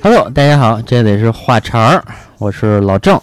[0.00, 2.04] Hello，大家好，这里是话茬儿，
[2.38, 3.20] 我是老郑。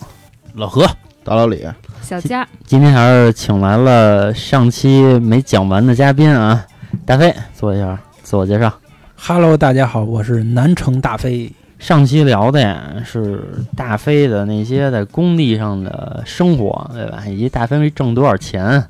[0.54, 0.86] 老何，
[1.24, 1.66] 大老李，
[2.04, 6.68] 小佳，今天还是请来了上期没讲完的嘉宾啊，
[7.06, 8.70] 大飞，做一下自我介绍。
[9.16, 11.50] Hello，大家好，我是南城大飞。
[11.80, 13.42] 上期聊的呀是
[13.78, 17.24] 大飞的那些在工地上的生活，对吧？
[17.26, 18.84] 以及大飞挣多少钱，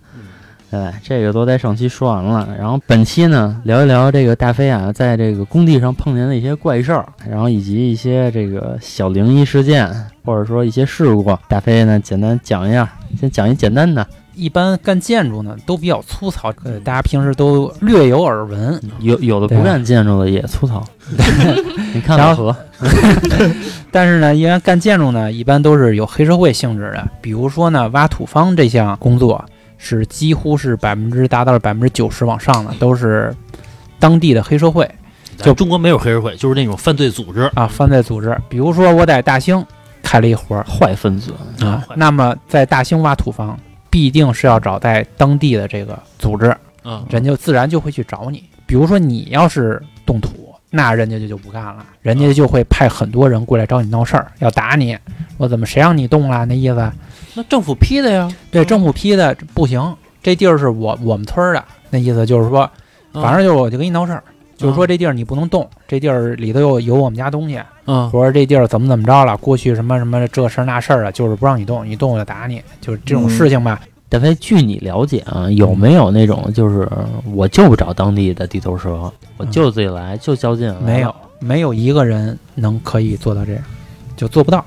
[0.69, 0.91] 对？
[1.03, 2.47] 这个都在上期说完了。
[2.57, 9.89] 然后本期呢，聊一聊这个大飞啊，在这个工地上碰见的一些怪事儿，然后以及一些这个小灵异事件，
[10.23, 11.37] 或者说一些事故。
[11.47, 14.05] 大飞呢，简单讲一下，先讲一简单的。
[14.37, 18.77] 一般干建筑呢都比较粗糙，呃，大家平时都略有耳闻。
[18.99, 20.83] 有有的不干建筑的也粗糙，
[21.93, 22.53] 你看然老何，
[23.91, 27.07] 但是呢，一般干建筑呢，一般都是有黑社会性质的。
[27.21, 29.41] 比如说呢，挖土方这项工作
[29.77, 33.35] 是几乎是百分之达到了百分之九十往上的，都是
[33.99, 34.89] 当地的黑社会
[35.37, 37.41] 就中国没有黑社会，就是那种犯罪组织。
[37.55, 38.37] 啊，犯罪组织。
[38.47, 39.63] 比如说我在大兴
[40.01, 43.59] 开了一活儿坏分子，啊，那么在大兴挖土方，
[43.89, 46.55] 必定是要找在当地的这个组织。
[46.83, 48.43] 嗯，人就自然就会去找你。
[48.65, 54.97] 比如说你要是动土，那人家就就不干了，人家就会派很多人过来找你闹事儿，要打你。
[55.37, 56.45] 我怎么谁让你动了？
[56.45, 56.91] 那意思，
[57.35, 62.69] 那政府批的呀，对政府批的不行，这地儿是我我们村儿的，那意思就是说，
[63.13, 64.23] 反正就是我就给你闹事儿。
[64.57, 73.81] 就是说这地儿你不能动，这地儿里头有有我们家东西，嗯，或者这地儿怎么怎么着了，过去什么什么这事儿那事儿啊，就是不让你动，你动我就打你，就是这种嗯事情吧。
[74.07, 76.87] 大飞，据你了解啊，有没有那种就是
[77.33, 80.73] 我就不找当地的地头蛇，我就自己来，就较劲？
[80.81, 83.61] 没有，没有一个人能可以做到这样，
[84.15, 84.63] 就做不到。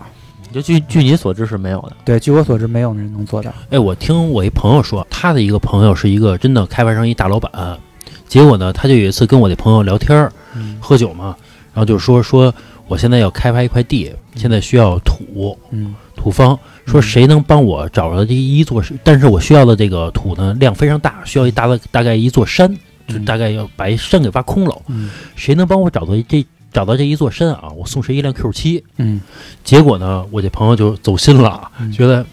[0.52, 1.92] 就据据你所知是没有的。
[2.04, 3.52] 对，据我所知，没有人能做到。
[3.70, 7.78] 哎，我听我一朋友说，他的一个朋友是一个真的开发商一大老板，
[8.26, 11.36] 结果呢，他就有一次跟我这朋友聊天儿，嗯喝酒嘛，
[11.72, 12.54] 然后就说说
[12.86, 15.94] 我现在要开发一块地，现在需要土嗯。
[16.16, 22.68] 土方，说谁能帮我找着这一座，但是我需要的这个土呢量非常大，需要一大概大概一座山，
[23.06, 23.24] 就嗯。
[23.24, 25.10] 大概要把一山给挖空了，嗯。
[25.36, 27.68] 谁能帮我找到这找到这一座山啊？
[27.76, 28.84] 我送谁一辆 Q 七。
[28.96, 29.20] 嗯
[29.64, 32.24] 结果呢，我这朋友就走心了，嗯觉得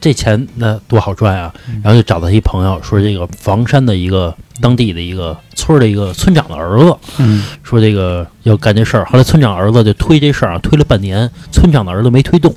[0.00, 9.04] 这钱那多好赚啊，嗯然后就找到一朋友，说这个房山的一个当地的一个村的一个村长的儿子，嗯说这个要干这事儿。
[9.06, 12.54] 后来村长儿子就推这事儿啊，推了半年，村长的儿子没推动，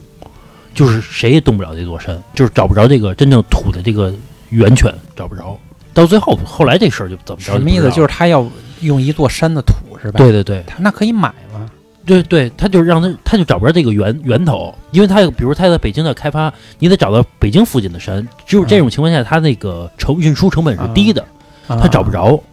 [0.74, 4.14] 就是谁也动不了这座山，就是找不着这个真正土的这个
[4.50, 5.60] 源泉，找不着。
[5.94, 7.54] 到最后，后来这事儿就怎么着？
[7.54, 7.84] 什么意思？
[7.90, 8.50] 就是是他要
[8.82, 10.18] 用一座山的土是吧？
[10.18, 11.70] 对，对对，他那可以买吗？
[12.06, 21.26] 对对，他就让他他就找不着这个源源头，因为他比如他在北京的开发，你得找到北京附近的山，只有这种情况下，他那个成运输成本是低的，
[21.66, 22.12] 他他找不。
[22.12, 22.44] 着。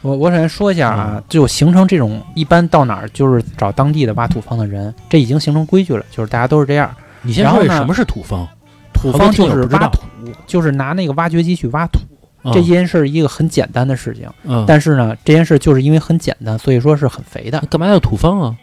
[0.00, 6.90] 我我首先说一下啊，就形成这种一般到哪儿就是找当地的挖土方的人，这已经形成规矩了，就是大家都是这样。
[7.20, 8.48] 你先说这什么是土方？
[8.94, 10.00] 土方就是挖土，
[10.46, 11.98] 就是拿那个挖掘机去挖土。
[12.44, 17.62] 嗯这件事儿一个很简单的事情，嗯，但是呢，这件事就是因为很简单，所以说是很肥的。
[17.68, 18.54] 干嘛要土方啊？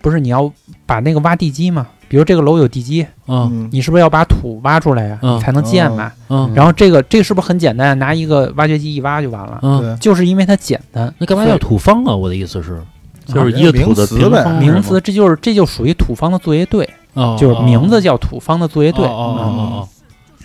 [0.00, 0.52] 不是你要
[0.86, 1.86] 把那个挖地基嘛？
[2.08, 6.12] 比如这个楼有地基，啊嗯，你是不是要把土挖出来呀、嗯你才能建嘛？
[6.28, 7.98] 嗯然后这个这个是不是很简单？
[7.98, 9.58] 拿一个挖掘机一挖就完了？
[9.62, 12.14] 嗯，就是因为它简单，那干嘛叫土方啊？
[12.14, 12.80] 我的意思是，
[13.26, 19.04] 就是一个土的平名词名词，这就是这就属于土方的作业队，哦就是名字叫土方的作业队。
[19.06, 19.88] 哦哦哦哦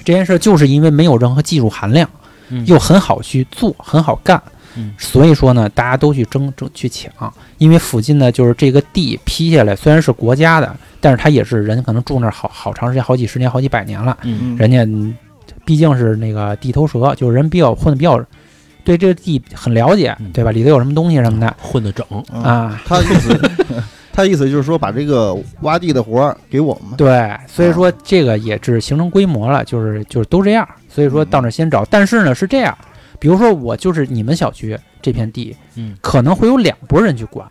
[0.06, 2.19] 这件事就是因为没有任何技术含量，嗯
[2.66, 4.42] 又很好去做，很好干，
[4.76, 4.94] 嗯。
[4.98, 7.12] 所以说呢，大家都去争争去抢，
[7.58, 14.18] 因为附近呢就是这个地批下来，虽然是国家的，但是它也是人可能住那儿好好长时间，好几十年、好几百年了，
[14.58, 15.16] 人家嗯
[15.66, 18.20] 毕竟是那个地头蛇，就是人比较混的比较，
[18.84, 20.52] 对这个地很了解嗯，对吧？
[20.52, 21.56] 里头有什么东西什么的。
[21.62, 22.82] 混的整，嗯啊。
[22.88, 23.52] 他意思，
[24.12, 26.98] 他意思就是说把这个挖地的活儿给我们。
[26.98, 30.68] 对，所以说这个也是形成规模了，就是就是都这样，
[31.00, 31.86] 所以说到那儿先找。
[31.86, 32.78] 但是呢是这样，
[33.20, 37.48] 比如说我就是你们小区这片地，嗯，可能会有两拨人去管，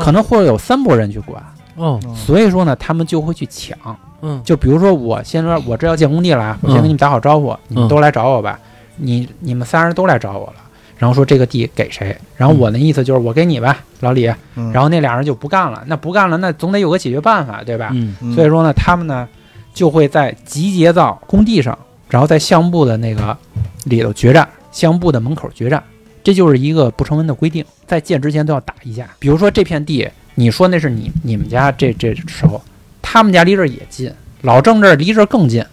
[0.00, 1.40] 可能会有三拨人去管，
[1.76, 3.78] 哦，所以说呢他们就会去抢。
[4.22, 8.58] 嗯就比如说我先说，我这要建工地了啊，我先跟你们打好招呼，你们都来找我吧。
[8.96, 10.54] 你你们仨人都来找我了，
[10.96, 12.16] 然后说这个地给谁？
[12.34, 14.26] 然后我的意思就是我给你吧，老李。
[14.56, 17.90] 嗯然后那俩人就不干了，那不干了，那总得有个解决办法，对吧？
[17.92, 19.28] 嗯嗯所以说呢，他们呢
[19.74, 23.36] 就会在集结到工地上，然后在相部的那个
[23.84, 25.82] 里头决战，相部的门口决战，
[26.22, 29.08] 这就是一个不成文的规定，在建之前都要打一架。
[29.18, 32.62] 比如说这片地，你说那是你你们家这这时候，
[33.02, 34.12] 他们家离这也近，
[34.42, 35.64] 老郑这离这儿更近，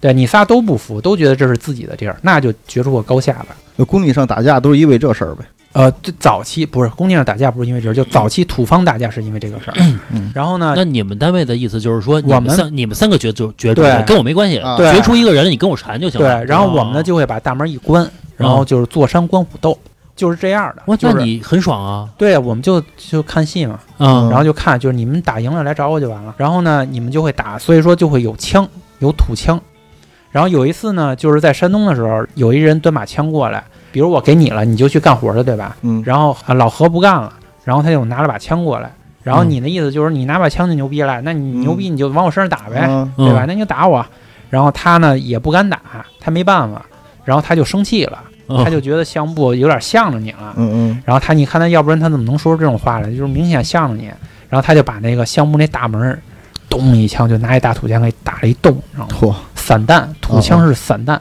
[0.00, 3.56] 对你仨都不服，都觉得这是自己的地儿，那就决出个高下吧。
[3.76, 5.44] 那工地上打架都是因为这事儿呗。
[5.72, 9.74] 呃，最早期不是工地上打架，不是因为这儿，就早期土方打架是因为这个事儿。
[10.10, 14.60] 嗯然后呢，那你们单位的意思就是说，你我们们三你们三个决就决出对来，跟我没关系，
[14.92, 19.78] 决出一个人，你跟我缠就行了对。，然后我们呢哦就会把大门一关，然后就是坐山观虎斗，
[20.14, 20.82] 就是这样的。
[20.86, 26.34] 哇，就是那你很爽啊，对，我们就就看戏嘛，嗯然后就看，就是你们打赢了来找我就完了。
[26.36, 29.58] 然后呢，你们就会打，所以说就会有枪，有土枪。
[30.30, 35.76] 然后有一次呢，就是在山东的时候，有一人端把枪过来，比如我给你了，你就去干活了，对吧？
[35.82, 37.32] 嗯，然后啊老何不干了，
[37.64, 38.90] 然后他就拿了把枪过来，
[39.22, 43.44] 然后嗯你的意思就是你拿把枪就牛逼了，那你牛逼你就往我身上打呗，嗯对吧？
[43.44, 44.04] 嗯那你就打我。
[44.50, 45.80] 然后他呢也不敢打，
[46.20, 46.84] 他没办法，
[47.24, 48.18] 然后他就生气了，
[48.48, 50.52] 嗯他就觉得项目部有点向着你了。
[50.56, 53.08] 嗯嗯然后他你看他，要不然他怎么能说出这种话来？
[53.10, 54.10] 就是明显向着你。
[54.50, 56.20] 然后他就把那个项目那大门
[56.68, 59.14] 咚一枪就拿一大土枪给打了一洞，知道吗？
[59.18, 61.18] 嚯，散弹，土枪是散弹，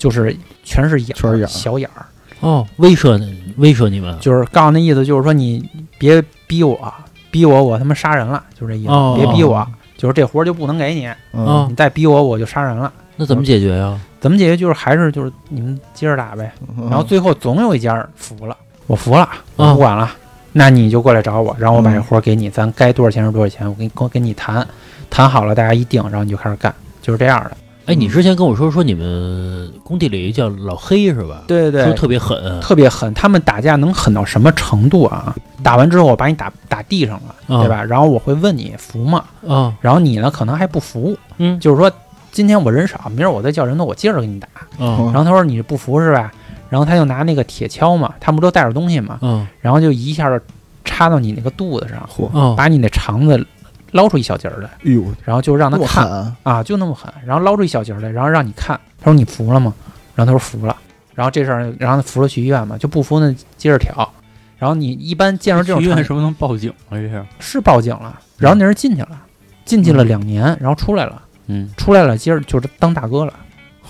[0.00, 2.04] 就是全是眼儿，全是眼小眼儿。
[2.40, 3.22] 哦，威慑
[3.58, 5.62] 威慑你们，就是告诉那意思，就是说你
[5.98, 6.92] 别逼我，
[7.30, 8.90] 逼我我他妈杀人了，就是这意思。
[8.90, 9.64] 哦别逼我，
[9.98, 12.90] 就是这活儿就不能给你，嗯啊你再逼我我就杀人了。
[13.16, 14.00] 那怎么解决呀？
[14.20, 14.56] 怎么解决？
[14.56, 16.50] 就是还是就是你们接着打呗。
[16.78, 18.56] 嗯然后最后总有一家服了，
[18.86, 20.10] 我服了，我啊不管了，
[20.52, 24.66] 那你就过来找我，然后我把嗯这活儿给你，咱该多少钱是多少钱，我跟你跟跟你谈，
[25.10, 27.50] 谈好了大家一定，然后你就开始干，就是这样的。
[27.90, 31.42] 哎，你之前跟我说说你们工地里叫老黑是吧？
[31.46, 35.34] 对对对，说特别狠，特别狠，他们打架能狠到什么程度啊？
[35.62, 37.82] 打完之后我把你打打地上了，啊对吧？
[37.84, 39.24] 然后我会问你服吗？
[39.46, 41.90] 啊，然后你呢可能还不服，嗯就是说
[42.30, 44.48] 今天我人少，明儿我再叫人多，我接着给你打。
[44.78, 46.32] 嗯然后他说你不服是吧？
[46.68, 50.42] 然后他就拿那个铁锹嘛，他们不都带着东西嘛，嗯然后就一下就
[50.84, 52.54] 插到你那个肚子上，嚯，啊！
[52.56, 53.44] 把你那肠子
[53.92, 58.78] 捞出一小截儿来，哎呦，然后就让他看啊，啊，就那么狠，然后捞出一小截儿来，然后让你看。
[58.98, 59.72] 他说你服了吗？
[60.14, 60.76] 然后他说服了。
[61.14, 64.10] 然后这事儿，然后他服了去医院嘛，就不服呢接着挑。
[64.58, 67.00] 然后你一般见着这种去医院是不是能报警了？
[67.00, 69.20] 这是，是报警了，然后那人进去了，
[69.64, 73.32] 进去了两年，然后出来了，嗯，出来了，接着就是当大哥了。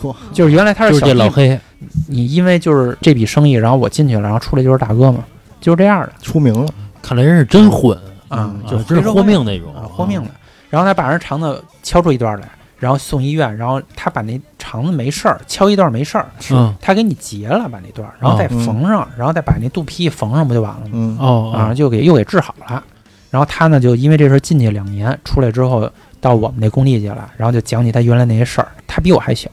[0.00, 1.58] 嚯，就是原来他就是是小老黑，
[2.06, 5.24] 你因为就是这笔生意，然后我进去了，然后出来就是大哥嘛，
[5.60, 7.98] 就是这样的出名了，看来人是真混
[8.30, 10.30] 啊嗯，就是豁命那种啊，豁命的。
[10.70, 12.48] 然后他把人肠子敲出一段来，
[12.78, 20.90] 然后送医院，然后他把那肠子没事儿，敲一段没事儿，嗯他给你截了把那段，然后再嗯缝上，然后再把那肚皮一缝上，不就完了吗？
[20.92, 22.82] 嗯哦啊，就给又给治好了。
[23.30, 25.90] 然后他呢，就因为这事儿进去两年，出来之后
[26.20, 28.68] 到我们那工地去了，然后就讲起他原来那些事儿。
[28.86, 29.48] 他比我还小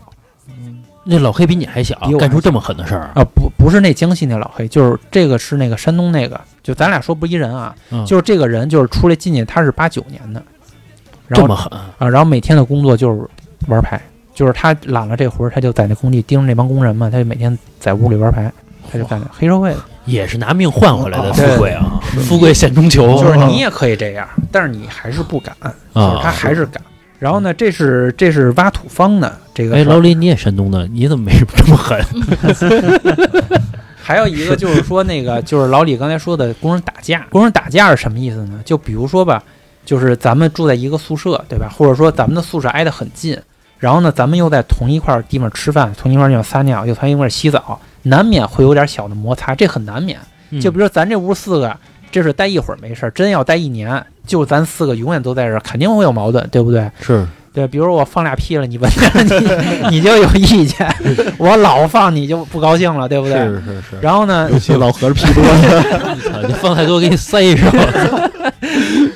[1.10, 10.44] 那老黑比你还小干出这么狠的事儿，啊，不不是那江西那老黑，就是这个是那个山东那个，就咱俩说不一人啊，嗯就是这个人就是出来进去，他是八九年的，
[11.28, 13.22] 然后这么狠，啊，然后每天的工作就是
[13.68, 14.02] 玩牌，
[14.36, 18.52] 就是他揽了这活儿，他就在那工地盯着那帮工人嘛，他就每天在屋里玩牌，
[18.92, 19.80] 他就干黑社会的。
[20.06, 26.32] 也是拿命换回来的富贵啊，富贵险中求，就是你也可以这样，但是你还是不敢，就是他啊。
[26.32, 26.82] 还是敢。
[27.20, 32.00] 然后呢，这是这是挖土方的这个哎，老李，你也山东的，你怎么没这么狠？
[34.02, 38.62] 还有一个就是说那个 就是老李刚才说的工人打架，工人打架是什么意思呢？
[38.64, 39.44] 就比如说吧，
[39.86, 41.70] 就是咱们住在一个宿舍，对吧？
[41.76, 43.38] 或者说咱们的宿舍挨得很近，
[43.80, 50.18] 然后呢，咱们又在同一块地方吃饭，同一块地方撒尿，又同一块洗澡，难免会有点小的摩擦，这很难免。
[50.62, 51.76] 就比如说咱这屋四个，
[52.10, 56.92] 这是待一会儿没事儿，真要待一年，就咱四个永远都在这儿，肯定会有矛盾，对不对？
[57.02, 59.24] 是对，比如我放俩屁了，你闻着
[59.90, 60.88] 你你就有意见，
[61.40, 63.36] 我老放你就不高兴了，对不对？
[63.36, 65.44] 是是是，然后呢，尤其老何屁多，
[66.30, 67.72] 操 你放太多给你塞上。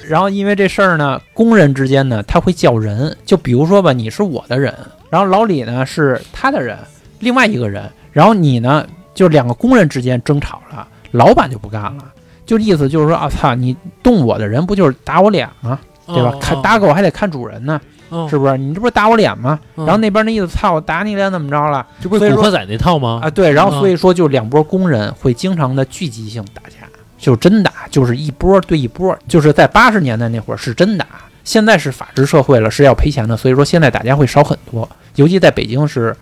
[0.08, 4.74] 然后因为这事儿呢，工人之间呢，他会叫人，就比如说吧，你是我的人，
[5.12, 6.76] 然后老李呢是他的人，
[7.20, 12.06] 另外一个人，然后你呢，就两个工人之间争吵了，老板就不干了，
[12.46, 15.80] 就意思就是说啊，操，你动我的人不就是打我脸吗？
[16.08, 16.34] 对吧？
[16.42, 17.80] 看打狗还得看主人呢，
[18.10, 18.58] 哦是不是？
[18.58, 19.58] 你这不是打我脸吗？
[19.76, 21.86] 嗯然后那边那意思，操，我打你脸怎么着了？
[22.02, 23.22] 这不所以说是古惑仔那套吗？
[23.24, 26.78] 啊，对，然后嗯所以说就两拨工人会经常的聚集性打架，
[27.18, 31.06] 就真打，就是一波对一波，就是在八十年代那会儿是真打，
[31.46, 36.14] 现在是法治社会了，是要赔钱的，所以说现在打架会少很多，尤其在北京是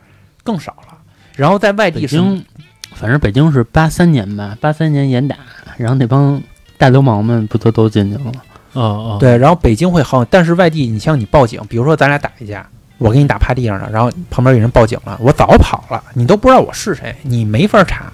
[0.44, 0.98] 更少了。
[1.36, 2.46] 然后在外地是北京，
[2.94, 5.36] 反正北京是八三年吧，八三年严打，
[5.78, 6.42] 然后那帮
[6.78, 8.32] 大流氓们不都都进去了吗？
[8.74, 12.68] 啊啊，对，然后北京会好，但是外地你像你报警，比如说咱俩打一架，
[12.98, 18.12] 我给你打趴地上了，然后旁边有人报警了，我早跑了，你都不知道我是谁，你没法查。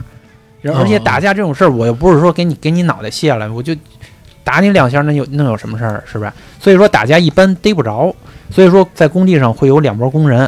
[0.62, 3.76] 然后而且哦打架这种事儿，我又不是说给你给你脑袋卸了，我就
[4.44, 6.34] 打你两下，那有能有什么事儿，是吧？
[6.60, 8.16] 所以说打架一般逮不着，
[8.50, 10.40] 所以说在工地上会有两拨工人，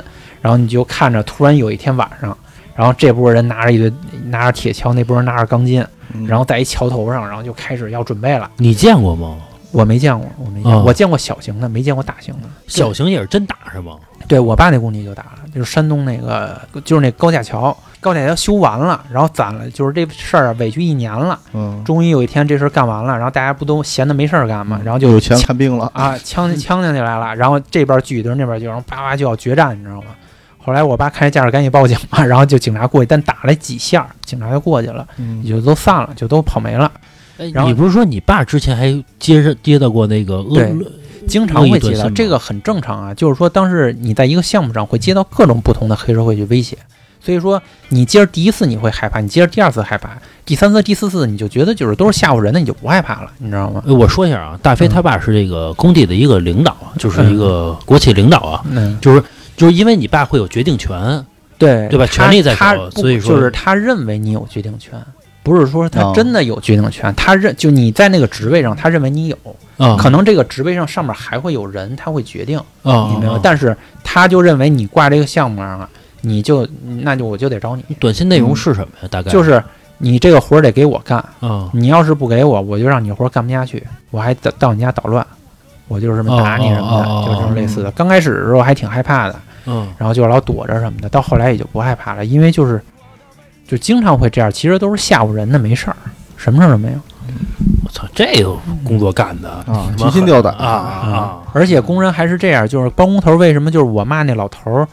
[0.42, 2.36] 然后你就看着突然有一天晚上，
[2.78, 3.92] 然后这波人拿着一堆
[4.26, 8.50] 拿着铁锹，那波人拿着钢筋，嗯然后在一桥头上，然后就开始要准备了。
[8.58, 9.36] 你见过吗？
[9.72, 12.48] 我没见过，我没见过，哦我见过小型的，没见过大型的。
[12.68, 13.98] 小型也是真打是吗？
[14.28, 30.08] 对我爸那工地就打了，就是山东那个，就是那高架桥，高架桥修完了，然后攒了，就是这事儿啊委屈一年了，嗯，终于有一天这事儿干完了，然后大家不都闲的没事儿干嘛，然后就有钱看病了，啊呛呛呛起来了，然后这边聚一堆，那边就然后叭叭就要决战，你知道吗？
[30.68, 36.92] 后来我爸看这架势，赶紧报警嘛， 然后就警察过去，但打了几下，警察就过去了，嗯也就都散了，就都跑没了。
[37.54, 40.76] 然后你不是说你爸之前还接着接到过那个恶对
[41.26, 43.14] 经常会接到，这个很正常啊。
[43.14, 46.78] 就是说，当时你在一个项目上会接到各种不同的黑社会去威胁，
[47.22, 50.10] 所以说你接着第一次你会害怕，你接着第二次害怕，
[50.46, 53.82] 第三次、第四次你就觉得就是都是吓唬人的，你就不害怕了，你知道吗？
[53.86, 59.24] 呃我说一下啊，大飞嗯他爸是这个工地的一个领导啊，就是一个国企领导啊，嗯，就是
[59.58, 61.26] 就是因为你爸会有决定权，
[61.58, 62.06] 对对吧？
[62.06, 64.94] 权力在他所以说就是他认为你有决定权，
[65.44, 66.14] 不是说他哦。
[66.16, 69.38] 真的有决定权，他认就你在那个职位上，他认为你有，
[69.78, 73.40] 啊，可能这个职位上上面还会有人，他会决定，啊，你明白？
[73.42, 75.90] 但是他就认为你挂这个项目上了，
[76.22, 76.68] 你就
[77.02, 77.84] 那就我就得找你。
[78.00, 79.08] 短信内容是什么呀？
[79.10, 79.32] 大概？
[79.32, 79.62] 就是
[79.98, 85.26] 你这个活儿得给我干，啊你要是不给我，我就让你活儿干不下去，我还到到你家捣乱，
[85.88, 87.92] 我就是什么打你什么的，哦哦哦就这种类似的。
[87.92, 92.82] 刚开始的时候还挺害怕的，嗯然后就老躲着什么的，到后来也就不害怕了，因为就是
[93.68, 95.98] 就经常会这样，其实都是吓唬人的，没事儿，
[96.36, 97.00] 什么事儿都没有。
[97.86, 101.40] 我操，这个工作干的啊，提心吊胆啊啊！
[101.54, 104.88] 而且工人还是这样，就是包工头为什么就是我骂那老头儿，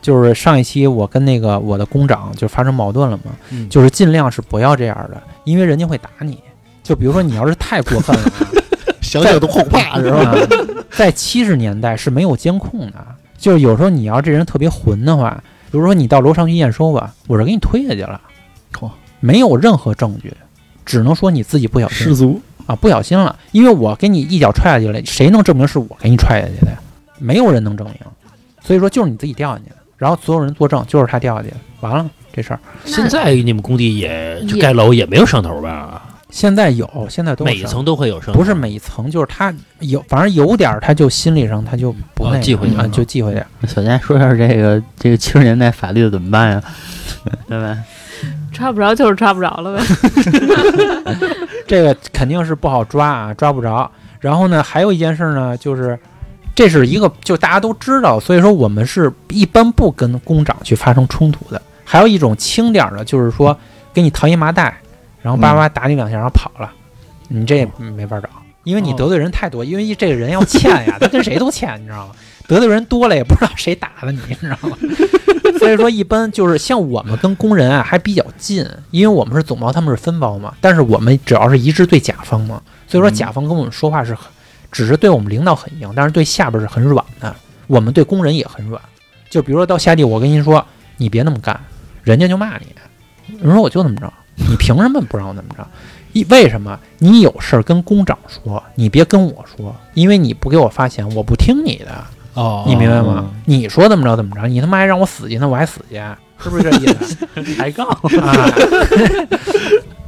[0.00, 6.38] 就是上一期我跟那个我的工长就发生矛盾了嘛，嗯就是尽量是不要这样的，因为人家会打你。
[6.82, 8.57] 就比如说你要是太过分了啊，
[9.08, 10.18] 想想都后怕是吧？
[10.18, 10.36] 啊
[10.90, 12.94] 在七十年代是没有监控的，
[13.38, 18.20] 就是有时候你要这人特别混的话，比如说你到楼上去验收吧，我这给你推下去了
[18.72, 20.32] 嚯，没有任何证据，
[20.84, 26.78] 只能说你自己不小心失足，啊，不小心了，因为我给你一脚踹下去了，谁能证明是我给你踹下去的呀？
[27.18, 27.96] 没有人能证明，
[28.62, 32.60] 所以说就是你自己掉下去的，然后所有人作证就是他掉下去的，完了这事儿。
[32.84, 36.02] 现在你们工地也就也盖楼也没有上头吧？
[36.30, 43.66] 现在有，现在都每一层都会有上头，不是每一层，就是他有，反正有点儿，他就心理上他就不哦那忌讳点儿就忌讳点儿。
[43.66, 46.62] 小佳说一下这个这个七十年代法律的怎么办呀？
[47.48, 47.78] 对吧？
[48.52, 49.84] 抓不着就是抓不着了呗。
[51.66, 53.90] 这个肯定是不好抓啊，抓不着。
[54.20, 55.98] 然后呢，还有一件事呢，就是
[56.54, 61.62] 这是一个就大家都知道，所以说我们是一般不跟工长去发生冲突的。
[61.84, 63.56] 还有一种轻点儿的，就是说
[63.94, 64.76] 给你套一麻袋，
[65.28, 66.72] 然后叭叭打你两下，然后跑了，
[67.28, 67.62] 你这
[67.94, 68.30] 没法找，
[68.64, 72.14] 因为你哦得罪人太多，因为这个人要欠呀，他跟谁都欠，你知道吗？
[72.46, 74.78] 得罪人多了也不知道谁打的你，你知道吗？
[75.60, 80.54] 所以说一般就是像我们跟工人啊还比较近，因为我们是总包，他们是分包嘛。
[80.62, 84.24] 但是我们只要是一致对甲方嘛，所以说嗯甲方跟我们说话是很，
[84.72, 87.36] 只是对我们领导很硬，但是对下边是很软的。
[87.66, 88.80] 我们对工人也很软，
[89.28, 90.64] 就比如说到下地，我跟您说，
[90.96, 91.60] 你别那么干，
[92.02, 92.66] 人家就骂你。
[93.42, 94.10] 人说我就那么着，
[94.48, 95.66] 你凭什么不让我怎么着？
[96.12, 102.04] 一为什么你有事儿跟工长说，你别跟我说，因为你不给我发钱，我不听你的。
[102.34, 103.30] 哦，你明白吗？
[103.44, 105.96] 你说怎么着怎么着，你他妈还让我死去，那我还死去，
[106.42, 107.26] 是不是这意思？
[107.58, 108.50] 抬杠，啊，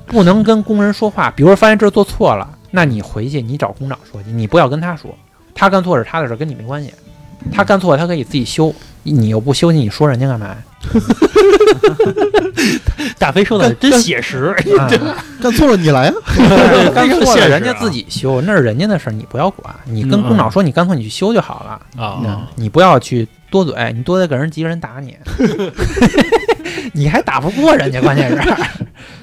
[0.06, 1.30] 不能跟工人说话。
[1.32, 5.14] 比如说发现这儿做错了，那你回去你找工长说去，你不要跟他说，
[5.54, 6.94] 他干错是他的事，跟你没关系。
[7.52, 10.56] 他干错他可以自己修，你又不修，你说人家干嘛呀？
[13.18, 14.88] 大飞说的真写实，啊
[15.42, 16.14] 干错了你来啊！
[16.94, 19.74] 干错了人家自己修，那是人家的事儿，你不要管。
[19.84, 21.80] 你跟工长说你干错，你去修就好了。
[21.98, 25.16] 嗯啊，你不要去多嘴，你多嘴给人急人打你，
[26.92, 28.54] 你还打不过人家，关键是，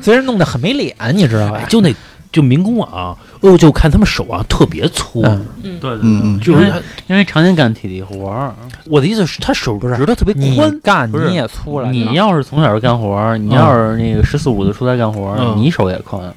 [0.01, 1.59] 所以弄得很没脸，你知道吧？
[1.63, 1.93] 哎就那
[2.31, 6.39] 就民工啊，哦，就看他们手啊特别粗，嗯，对对嗯嗯。
[6.39, 6.71] 就是
[7.07, 8.53] 因为常年干体力活儿，
[8.85, 15.55] 我的意思是，他手指头特别宽，干你也粗了，你要是从小就干活儿，你要是那个十四五就出来干活儿，嗯。
[15.57, 16.33] 你手也宽，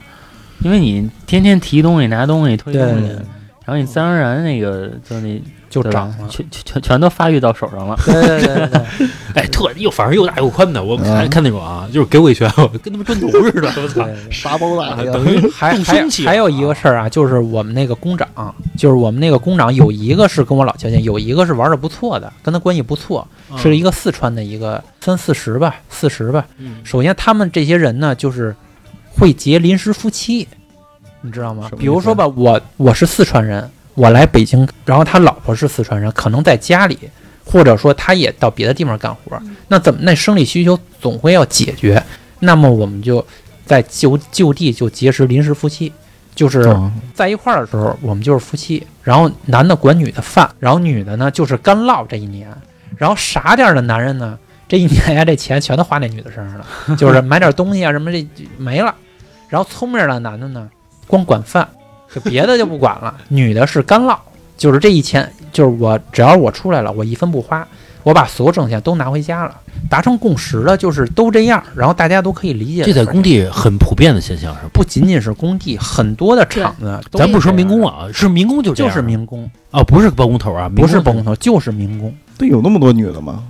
[0.62, 3.16] 因为你天天提东西、拿东西、推东西，对
[3.70, 6.16] 然然后你自然而然那个就那对吧就长了。
[6.28, 7.96] 全全全全都发育到手上了。
[8.04, 9.06] 对对对对对，
[9.42, 14.04] 哎，特又反正又大又宽的，我嗯看看那种啊，就是给我一拳，我跟他妈砖头似的，我操！
[14.30, 23.24] 沙包大呀，等于还更还还有一个事儿啊，就是我们那个工长，就是我们那个工长有一个是跟我老交情，有一个是玩的不错的，跟他关系不错，
[23.56, 26.44] 是一个四川的一个三四十吧，四十吧。
[26.58, 28.56] 嗯首先，他们这些人呢，就是
[29.12, 30.48] 会结临时夫妻，
[31.22, 36.98] 你知道吗比如说吧，我我是四川人，我来北京，然后他老婆是四川人，可能在家里，
[37.44, 42.02] 或者说他也到别的地方干活，那怎么那生理需求总会要解决？
[42.38, 43.24] 那么我们就
[43.66, 45.92] 在就就地就结识临时夫妻，
[46.34, 52.48] 就是嗯在一块儿的时候，我们就是夫妻，然后男的管女的饭，然后女的呢就是干唠这一年，
[52.96, 58.94] 然后傻点儿的男人呢，这一年呀这钱全都花那女的身上了，就是买点东西啊什么这这没了，
[59.48, 60.68] 然后聪明儿的男的呢，
[61.10, 61.68] 光管饭，
[62.14, 64.18] 就别的就不管了，女的是干唠，
[64.56, 67.66] 就是这一千就是我只要我出来了，我一分不花，
[68.04, 69.54] 我把所有挣钱都拿回家了，
[69.90, 72.84] 达成共识了，就是都这样，然后大家都可以理解。
[72.84, 74.70] 这在工地很普遍的现象，是吧？
[74.72, 83.44] 不仅仅是工地，很多的厂子咱不说民工啊，是民工就这就是民工，啊，不是包工头啊，不是包包工头，就是民工，对，有那么多女的吗？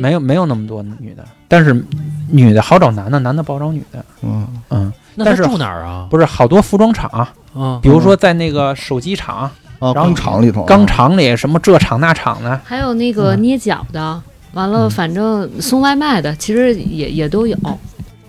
[0.00, 1.84] 没有没有那么多女的，但是
[2.30, 6.06] 女的好找男的，男的不好找女的，嗯，嗯，但是住哪儿啊？
[6.10, 7.08] 不是好多服装厂，
[7.54, 14.20] 啊比如说在那个手机厂、啊，然后工厂里头，钢厂里，什么这厂那厂的，还有那个嗯捏脚的，
[14.54, 17.56] 完了，嗯反正送外卖的，其实也也都有。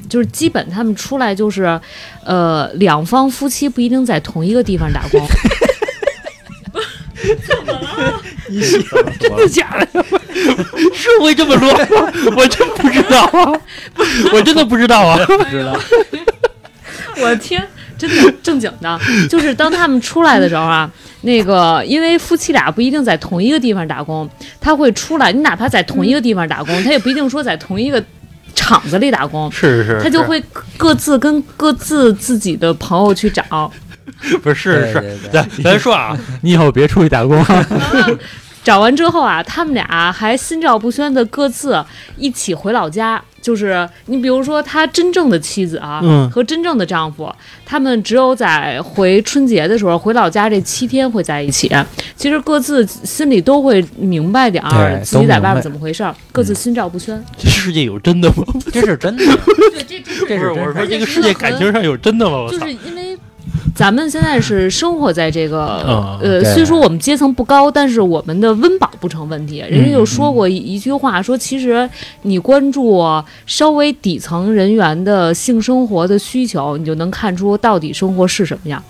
[0.07, 1.81] 就是基本他们出来就是，
[2.23, 5.19] 呃，两方夫妻不一定在同一个地方打工，
[7.43, 8.21] 怎么了
[9.19, 10.05] 真的假的？
[10.93, 12.11] 是会这么说吗？
[12.37, 13.51] 我真不知道啊，
[14.31, 15.17] 我真的不知道啊。
[15.25, 15.75] 不知道？
[17.17, 17.65] 我的天，
[17.98, 20.89] 真的正经的，就是当他们出来的时候啊，
[21.22, 24.29] 那个因为夫妻俩不一定在同一个地方打工，
[24.60, 28.03] 他会出来，你哪怕在同一个地方打工，他也不一定说在同一个
[28.53, 30.22] 厂子里打工，是是，是他就。
[30.25, 30.43] 会
[30.75, 33.72] 各自跟各自自己的朋友去找，
[34.41, 37.38] 不是是是，咱咱说啊，你以后别出去打工，
[38.65, 41.81] 找完之后啊，他们俩还心照不宣的各自
[42.17, 43.24] 一起回老家。
[43.39, 47.31] 就是你比如说，他真正的妻子啊，嗯和真正的丈夫，
[47.63, 51.72] 他们只有在回春节的时候回老家这七天会在一起。
[52.16, 57.24] 其实各自心里都会明白点儿自己在外面怎么回事儿，各自心照不宣。
[57.37, 58.44] 这世界有真的吗？
[58.74, 62.48] 这是真的，对，这这是，我说这个世界感情上有真的吗？
[62.50, 62.74] 就是！
[62.74, 63.16] 因为
[63.75, 69.57] 咱们现在是生活在这个嗯呃，虽说我们阶层不高，但是我们的温饱不成问题。
[69.70, 71.88] 人家就说过一一句话，说其实
[72.22, 73.03] 你关注
[73.46, 78.81] 稍微底层人员的性生活的需求，你就能看出到底生活是什么样。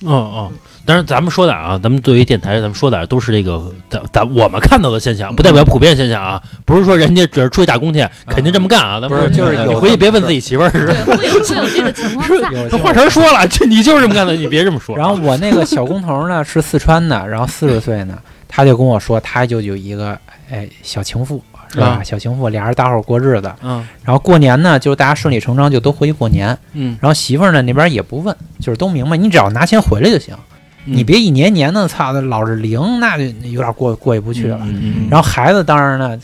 [0.00, 0.52] 嗯嗯，
[0.86, 6.40] 当然咱们说的啊，咱们作为电台，咱们说的都是这个咱咱我们看到的现象，不代表普遍现象啊。
[6.64, 9.00] 不是说人家只是出去打工去，肯定这么干啊。
[9.00, 12.48] 咱们不是就是有你回去别问自己媳妇儿是对，会有会有这个情况在。
[12.52, 14.96] 有 这话茬说了，这你就是这么干的，你别这么说。
[14.96, 20.16] 然后我那个小工头呢是四川的，然后四十岁呢，他就跟我说，他就有一个
[20.48, 21.86] 哎小情妇是吧？
[21.86, 26.56] 啊小情妇，俩人搭伙过日子，嗯然后过年呢，就是大家顺理成章就都回去过年。
[26.72, 30.34] 嗯，然后媳妇儿呢那边也不问，就是都明白，你只要拿钱回来就行，
[30.86, 34.58] 嗯你别一年年的操的老是零，那就有点过过意不去了。
[35.10, 36.18] 然后孩子当然呢，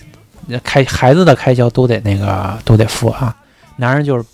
[0.63, 3.35] 开孩子的开销都得那个都得付啊，
[3.77, 4.25] 男人就是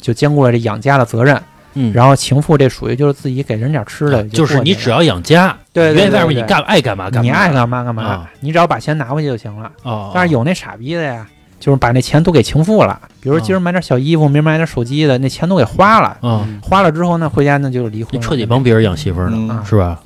[0.00, 1.40] 就兼顾了这养家的责任。
[1.74, 9.70] 嗯，然后情妇这属于就是自己给人点吃的，就是你只要养家，对对别在外面你干爱干嘛干嘛，你爱干嘛干嘛，啊你只要把钱拿回去就行了。
[9.82, 10.10] 哦。
[10.14, 11.26] 但是有那傻逼的呀，
[11.60, 16.18] 就是把那钱都给情妇了，比如啊今儿买点小衣服，明儿买点手机的，那钱都给花了。
[16.22, 18.18] 嗯，花了之后呢，回家呢就离婚你。
[18.18, 20.00] 彻底帮别人养媳妇儿呢，嗯是吧？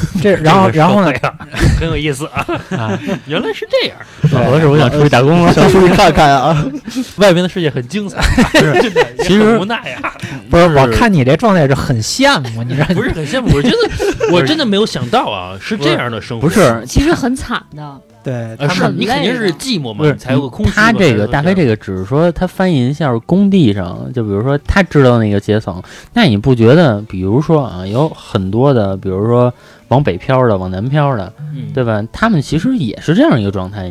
[0.22, 1.12] 这，然后然后呢
[1.78, 3.98] 很有意思啊，啊， 原来是这样，
[4.50, 5.52] 合适我想出去打工了。
[5.54, 6.64] 想出去看看啊，
[7.16, 8.20] 外面的世界很精彩，
[8.52, 10.12] 真的，其实无奈呀，
[10.50, 13.76] 不是我看你这状态是很羡慕，你知道不是很羡慕，我觉得
[14.32, 20.66] 我真的没有想到啊，是这样的生活，不是其实很惨的，对呃，是他们你肯定是寂寞嘛，不是你才有个空。
[20.66, 25.82] 他这个大飞这个只是说他翻译一下工地上，就比如说他知道那个阶层，
[26.12, 29.52] 那你不觉得，比如说啊，有很多的，比如说
[29.88, 32.02] 往北漂的，往南漂的，嗯对吧？
[32.12, 33.90] 他们其实也是这样一个状态。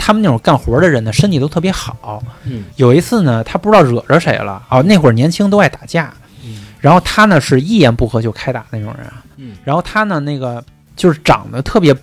[0.00, 2.22] 他们那种干活的人呢，身体都特别好。
[2.44, 6.12] 嗯有一次呢，他不知道惹着谁了哦，那会儿年轻都爱打架，
[6.44, 11.94] 嗯然后他呢是一言不合就开打那种人啊，嗯然后他呢那个就是长得特别，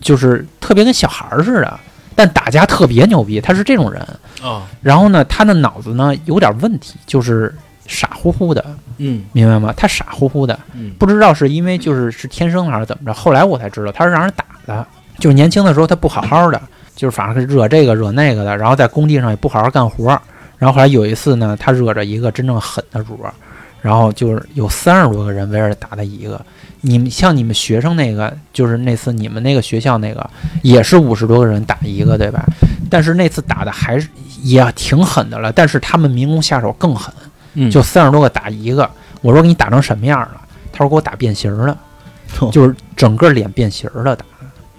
[0.00, 1.78] 就是特别跟小孩儿似的，
[2.14, 4.00] 但打架特别牛逼，他是这种人。
[4.42, 7.54] 啊然后呢，他的脑子呢有点问题，就是
[7.86, 8.64] 傻乎乎的，
[8.98, 9.72] 嗯明白吗？
[9.76, 13.12] 他傻乎乎的，嗯不知道是因为就是是天生的还是怎么着。
[13.12, 14.86] 后来我才知道他是让人打的，
[15.18, 16.60] 就是年轻的时候他不好好的，
[16.94, 20.20] 就是反正惹这个惹那个的，然后在工地上也不好好干活儿。
[20.58, 23.34] 然后后来有一次呢，他惹着一个真正狠的主儿，
[23.82, 26.40] 然后就是有三十多个人围着打他一个。
[26.80, 30.28] 你们像你们学生那个，就是那次你们那个学校那个，
[30.62, 32.44] 也是五十多个人打一个，对吧？
[32.90, 34.06] 但是那次打的还是
[34.42, 37.12] 也挺狠的了，但是他们民工下手更狠，
[37.54, 38.88] 嗯，就三十多个打一个。
[39.22, 40.40] 我说给你打成什么样了？
[40.72, 41.76] 他说给我打变形了，
[42.40, 44.24] 哦就是整个脸变形了打，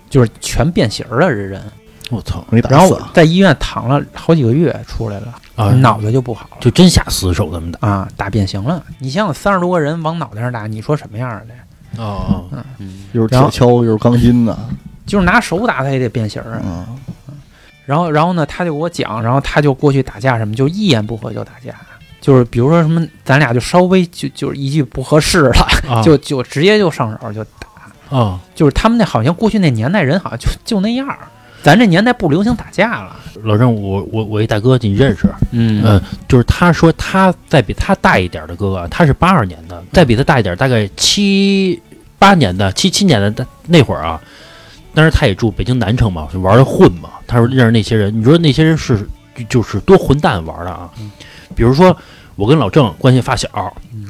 [0.10, 1.62] 就是全变形了这人。
[2.12, 8.84] 我操没打然后在医院躺了好几个月，出来了，啊，脑子就不好了就真下死手这么打啊，打变形了。
[9.00, 12.04] 你想想，三十多个人往脑袋上打，你说什么样的？
[12.04, 12.46] 哦
[12.78, 14.56] 嗯，又是铁锹又是钢筋的，
[15.08, 16.62] 就是拿手打他也得变形啊。
[16.64, 16.86] 嗯，
[17.86, 21.74] 然后，然后呢，他就给我讲，然后他就过去打架什么，就一言不合就打架，
[22.26, 31.08] 就是比如说什么，咱俩就稍微就就是一句不合适了， 啊就就直接就上手就打，啊，就是他们那好像过去那年代人好像就就那样，
[31.62, 33.16] 咱这年代不流行打架了。
[33.44, 35.28] 老郑，我我我一大哥你认识？
[35.52, 41.80] 嗯嗯，就是他说他再比他大一点的哥哥，他是八二年的，再比他大一点，大概七
[42.18, 44.20] 八年的、七七年的的那会儿啊。
[44.96, 47.10] 当时他也住北京南城嘛，就玩的混嘛。
[47.28, 50.90] 他说认识那些人，你说那些人是就就是多混蛋玩的啊。
[51.56, 51.96] 比如说
[52.36, 53.48] 我跟老郑关系发小，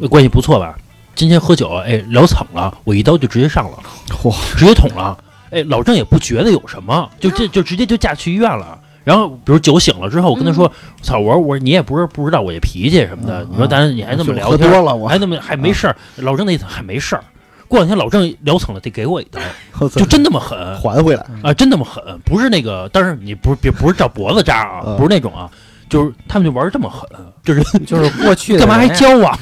[0.10, 0.75] 关系不错吧？
[1.13, 3.77] 今天喝酒，哎，聊惨了，我一刀就直接上了，
[4.10, 5.17] 嚯，直接捅了。
[5.51, 8.77] 哎，老郑也不觉得有什么，就这就直接就架去医院了。
[9.05, 10.69] 然后，比如酒醒了之后，我跟他说
[11.03, 17.23] ：“操，我说我说你也不是不知道我这脾气什么的，嗯你说咱你还那么聊天，喝多了，我还那么还没事儿。”老郑那意思还没事儿。
[17.67, 19.39] 过两天老郑聊惨了，得给我一刀，
[19.89, 25.49] 就真那么狠还回来，啊，真那么狠，不是那个，但是你不是别不是照脖子扎啊，嗯不是那种啊，
[25.89, 27.08] 就是他们就玩这么狠，
[27.43, 29.38] 就是 就是过去的干嘛还交往啊？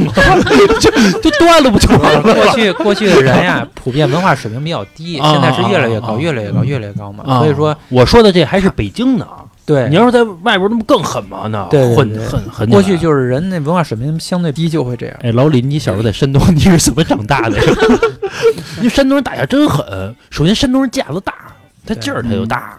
[0.80, 2.56] 就就断了不就完了过？
[2.56, 7.24] 去过去的人呀，普遍文化水平比较低，啊现在是越来越高，越来越高，越来越高嘛。
[7.28, 9.26] 啊所以说，我说的这还是北京呢，
[9.66, 11.48] 对你，要是在外边，那不更狠吗？
[11.50, 12.70] 那混对对对狠狠。
[12.70, 15.16] 过去就是人那文化水平相对低，就会这样。
[15.22, 17.64] 哎，老李，你小时候在山东，你是怎么长大的呀？
[18.78, 20.14] 因为山东人打架真狠。
[20.30, 21.34] 首先，山东人架子大，
[21.86, 22.78] 他劲儿他就大。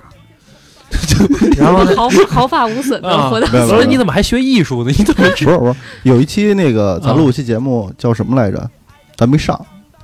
[1.57, 4.93] 然后呢， 毫毫发无损的啊活到你怎么还学艺术呢？
[4.97, 5.75] 你怎么不是不是，
[6.05, 8.69] 有一期那个咱录一期节目叫什么来着？
[9.17, 9.59] 咱没上，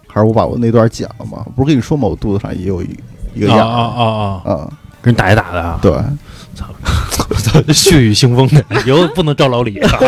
[0.06, 1.44] 还是我把我那段剪了吗？
[1.56, 2.06] 不是跟你说吗？
[2.08, 2.88] 我肚子上也有一
[3.34, 4.52] 一个眼儿啊啊啊啊！
[4.52, 5.92] 啊，跟人打一打的啊，对，
[7.72, 9.98] 血雨腥风的，以后不能招老李啊。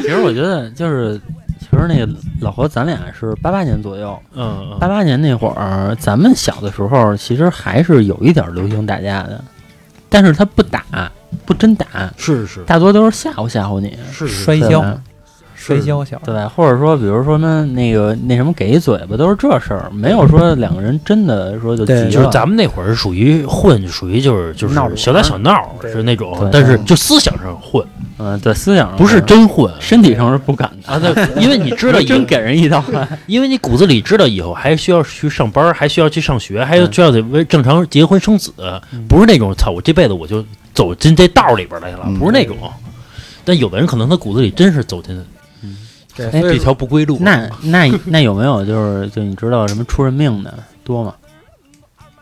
[0.00, 1.20] 其实我觉得就是，
[1.60, 2.08] 其实那个
[2.40, 9.42] 老何，咱俩是八八年左右，嗯八八年那会儿，咱们小的时候，其实还是有一点流行打架的，
[10.14, 11.10] 但是他不打，
[11.44, 12.62] 不真打，是是。
[12.64, 14.80] 大多都是吓唬吓唬你，摔跤，
[15.66, 16.46] 摔跤小，对？
[16.48, 27.82] 或者说，比如说呢，那个那什么给一嘴巴，都是这事儿，没有说两个人真的说就急了，就是咱们那会儿是属于混，属于就是就是小打小闹是那种，但是就思想上混，
[28.18, 30.98] 嗯，对思想上不是真混身体上是不敢的啊。
[30.98, 32.84] 对，因为你知道 真给人一刀，
[33.26, 38.52] 因为你骨子里知道以后还需要去上班，还需要去上学，还需要得为正常结婚生子，
[39.08, 42.56] 不是那种操我这辈子我就走进这道里边来了，嗯不是那种。
[43.46, 45.14] 但有的人可能他骨子里真是走进
[46.16, 47.18] 对，这条不归路。
[47.20, 51.14] 那那那有没有就是就你知道什么出人命的多吗？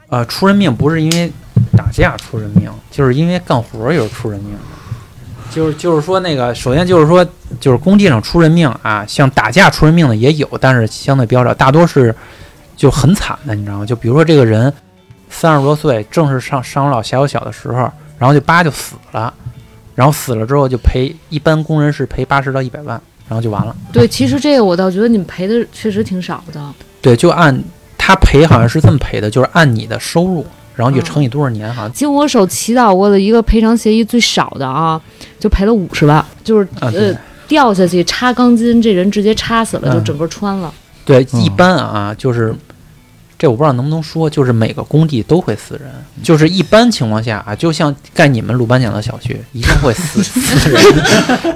[0.09, 1.31] 啊，出人命不是因为
[1.77, 4.57] 打架出人命，就是因为干活儿有出人命。
[5.51, 7.23] 就是就是说那个，首先就是说，
[7.61, 12.15] 就是工地上出人命啊，像打架出人命的也有，但是相对比较少，大多是
[12.75, 13.85] 就很惨的，你知道吗？
[13.85, 14.73] 就比如说这个人
[15.29, 19.33] 三十多岁，正是上上有老下有小的时候，然后就叭就死了，
[19.95, 23.75] 然后死了之后就赔，一般工人是赔八十到一百万，然后就完了。
[23.93, 26.61] 对，其实这个我倒觉得你们赔的确实挺少的。
[27.01, 27.63] 对，就按
[27.97, 30.45] 他赔好像是这么赔的，就是按你的收入，
[30.77, 31.93] 然后就乘以多少年，好像。
[31.93, 35.01] 经我手祈祷过的一个赔偿协议最少的啊，
[35.39, 37.13] 就赔了五十万，就是呃
[37.49, 39.95] 掉下去插钢筋，这人直接插死了，嗯。
[39.95, 40.73] 就整个穿了。
[41.05, 41.43] 对，嗯。
[41.43, 42.55] 一般啊，就是
[43.39, 45.91] 这我不知道能不能说，就是每个工地都会死人，
[46.23, 50.81] 就是一般情况下啊，就像盖你们鲁班奖的小区，一定会死 死人，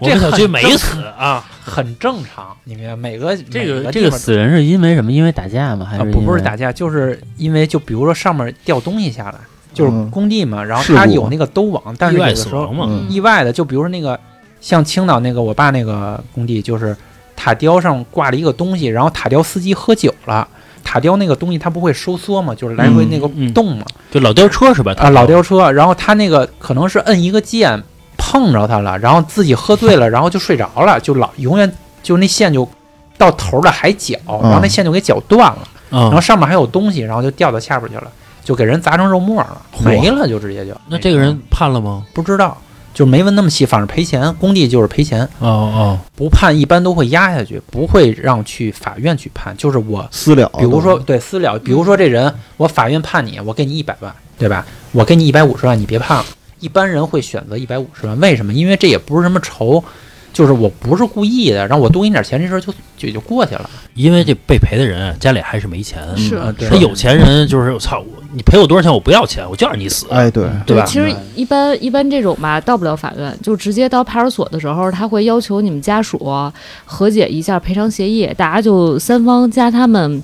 [0.00, 2.94] 我们小区没 死啊，很正常，你明白？
[2.94, 5.10] 每个这个个这个死人是因为什么？
[5.10, 5.84] 因为打架吗？
[5.84, 9.38] 还啊，是不不是打架，就是因为就比如说上面掉东西下来，
[9.74, 12.86] 就是嗯工地嘛，然后他有那个兜网，但是有的时候死亡嘛。
[12.88, 14.18] 嗯意外的，就比如说那个
[14.60, 16.96] 像青岛那个我爸那个工地，就是
[17.34, 20.46] 塔吊上挂了一个东西，然后塔吊司机喝酒了，
[20.84, 24.94] 塔吊那个东西它不会收缩嘛，就是来回那个嗯嗯动嘛，就老吊车是吧？
[24.98, 27.82] 啊，老吊车，然后它那个可能是摁一个键
[28.28, 32.68] 碰着他了，然后自己喝醉了，然后就睡着了，就老永远就那线就
[33.16, 35.58] 到头了还绞，然后那线就给绞断了，
[35.90, 38.10] 然后啊，上面还有东西，然后就掉到下边去了，
[38.44, 40.72] 就给人砸成肉沫了，没了就直接就。
[40.88, 42.04] 那这个人判了吗？
[42.12, 42.58] 不知道，
[42.92, 50.06] 就没问那么细，反正赔钱，工地就是赔钱，哦哦，不判一般都会压下去，不会让去法院去判，就是我。
[50.10, 54.66] 私了，比如说，对私了，比如说这人，我法院判你，我给你一百万，对吧？
[54.92, 56.24] 我给你一百五十万，你别判了。
[56.60, 58.52] 一般人会选择一百五十万，为什么？
[58.52, 59.82] 因为这也不是什么仇，
[60.32, 63.68] 就是我不是故意的，然后我多给你点钱，这事儿就就就过去了。
[63.94, 70.84] 因为这被赔的人啊家里还是没钱，是啊，对他有钱人就是我操，你赔我多少钱我不要钱，我就让你死，哎，对，对吧？
[70.84, 76.18] 其实一般一般这种吧，到不了法院，就直接到派出所的时候，他会要求你们家属
[76.84, 80.22] 和解一下赔偿协议，大家就三方加他们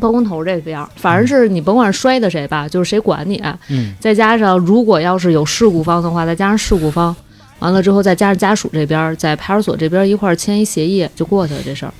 [0.00, 7.14] 包工头这边，反正是你甭管摔的谁吧，就是谁管你，嗯，再加上如果要是有事故方的话，再加上事故方，
[7.60, 11.92] 完了之后再加上家属这边，在派出所这边一块儿签一协议就过去了这事儿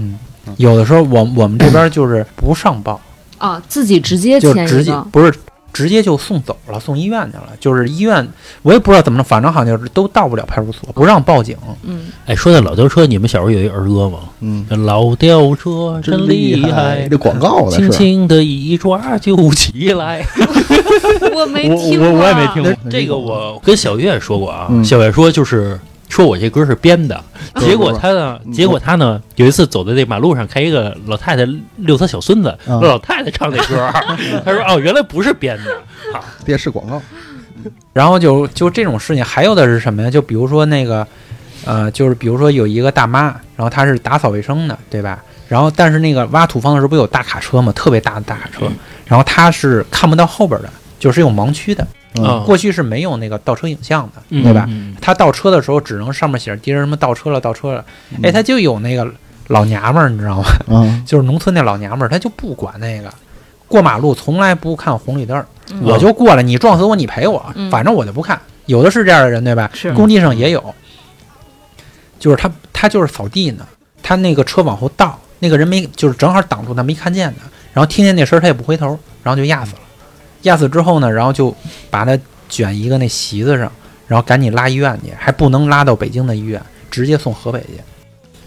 [0.00, 0.18] 嗯
[0.56, 3.00] 有的时候我我们这边就是不上报，
[3.38, 4.82] 啊，自己直接签一个。
[4.82, 5.32] 接不是
[5.74, 7.48] 直接就送走了，送医院去了。
[7.60, 8.26] 就是医院，
[8.62, 11.56] 我也不知道怎么着，反正好像就是都到不了派出所，不让报警。
[11.82, 14.20] 嗯，哎，说到老吊车，你们小时候有一儿歌吗？
[14.40, 20.24] 嗯，老吊车真厉害，这广告的轻，轻的一抓就起来。
[21.34, 25.78] 我没听过，我我也没听过这个我跟小月说过啊，嗯小月说就是
[26.14, 27.20] 说我这歌是编的，
[27.56, 28.52] 结果他呢，嗯。
[28.52, 31.44] 结果他呢有一次走在这马路上，看一个老太太
[31.78, 32.80] 遛她小孙子，嗯。
[32.82, 33.90] 老太太唱那歌，
[34.46, 35.82] 他说哦，原来不是编的，
[36.46, 37.02] 电视广告，
[37.92, 40.08] 然后就就这种事情，还有的是什么呀？
[40.08, 41.04] 就比如说那个，
[41.64, 43.24] 呃，就是比如说有一个大妈，
[43.56, 45.20] 然后她是打扫卫生的，对吧？
[45.48, 47.72] 然后但是那个挖土方的时候不有大卡车吗？
[47.72, 48.66] 特别大的大卡车，
[49.04, 51.84] 然后她是看不到后边的，就是有盲区的。
[52.44, 54.66] 过去是没有那个倒车影像的，嗯对吧？
[54.68, 54.94] 嗯。
[55.00, 57.84] 他倒车的时候只能上面写着敌人什么倒车了，倒车了。
[58.22, 59.06] 哎，他就有那个
[59.48, 60.44] 老娘们儿，你知道吗？
[60.68, 63.12] 嗯， 就是农村那老娘们儿，她就不管那个，
[63.66, 65.44] 过马路从来不看红绿灯
[65.82, 67.70] 我就过来，你撞死我你赔我，嗯。
[67.70, 68.40] 反正我就不看。
[68.66, 69.70] 有的是这样的人，对吧？
[69.74, 69.92] 是。
[69.92, 70.74] 工地上也有，
[72.18, 73.66] 就是他他就是扫地呢，
[74.02, 77.40] 他那个车往后倒，那个人没就是正好挡住他没看见的，
[77.72, 79.78] 然后听见那声儿他也不回头，然后就压死了。
[80.44, 81.54] 压死之后呢，然后就
[81.90, 83.70] 把他卷一个那席子上，
[84.06, 87.80] 然后赶紧拉医院去，还不能拉到北京的医院，直接送河北去。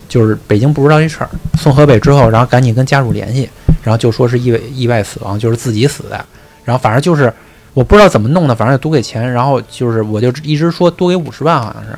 [0.07, 1.29] 就是北京不知道这事儿，
[1.59, 3.49] 送河北之后，然后赶紧跟家属联系，
[3.83, 6.25] 然后就说是意外意外死亡，就是自己死的。
[6.63, 7.31] 然后反正就是
[7.73, 11.89] 我不知道怎么弄的，反正就多给钱，然后就是我就一直说多给五十万好像是，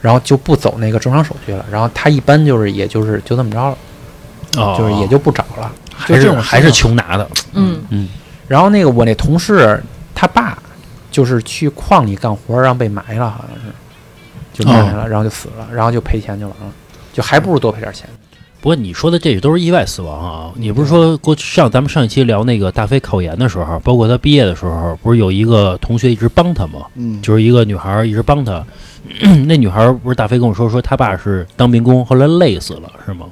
[0.00, 1.64] 然后就不走那个正常手续了。
[1.70, 3.78] 然后他一般就是也就是就这么着了，
[4.58, 5.72] 哦，就是也就不找了。
[6.06, 8.08] 就还这种是还是穷拿的，嗯嗯
[8.48, 9.82] 然后那个我那同事
[10.14, 10.58] 他爸
[11.10, 13.72] 就是去矿里干活，然后被埋了，好像是
[14.52, 16.72] 就埋了，然后就死了，然后就赔钱就完了，
[17.12, 18.08] 就还不如多赔点钱。
[18.60, 20.50] 不过你说的这些都是意外死亡啊！
[20.56, 26.80] 你不是说过去上咱们上一期聊那个大飞考研的时候，包括他毕业的时候，不是有一个同学一直帮他吗？
[26.96, 28.64] 嗯，就是一个女孩儿一直帮他，
[29.46, 33.26] 那女孩儿不是大飞跟我说说他爸是当民工，后来累死了，是吗？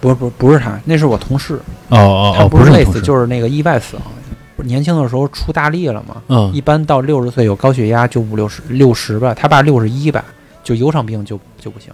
[0.00, 1.54] 不是不是不是他，那是我同事，
[1.88, 4.04] 哦哦哦，不是累死，就是那个意外死亡。
[4.56, 6.50] 不是年轻的时候出大力了嘛，嗯。
[6.54, 10.24] 一般到六十岁有高血压就五六十六十吧，他爸六十一吧，
[10.62, 11.92] 就有场病就就不行。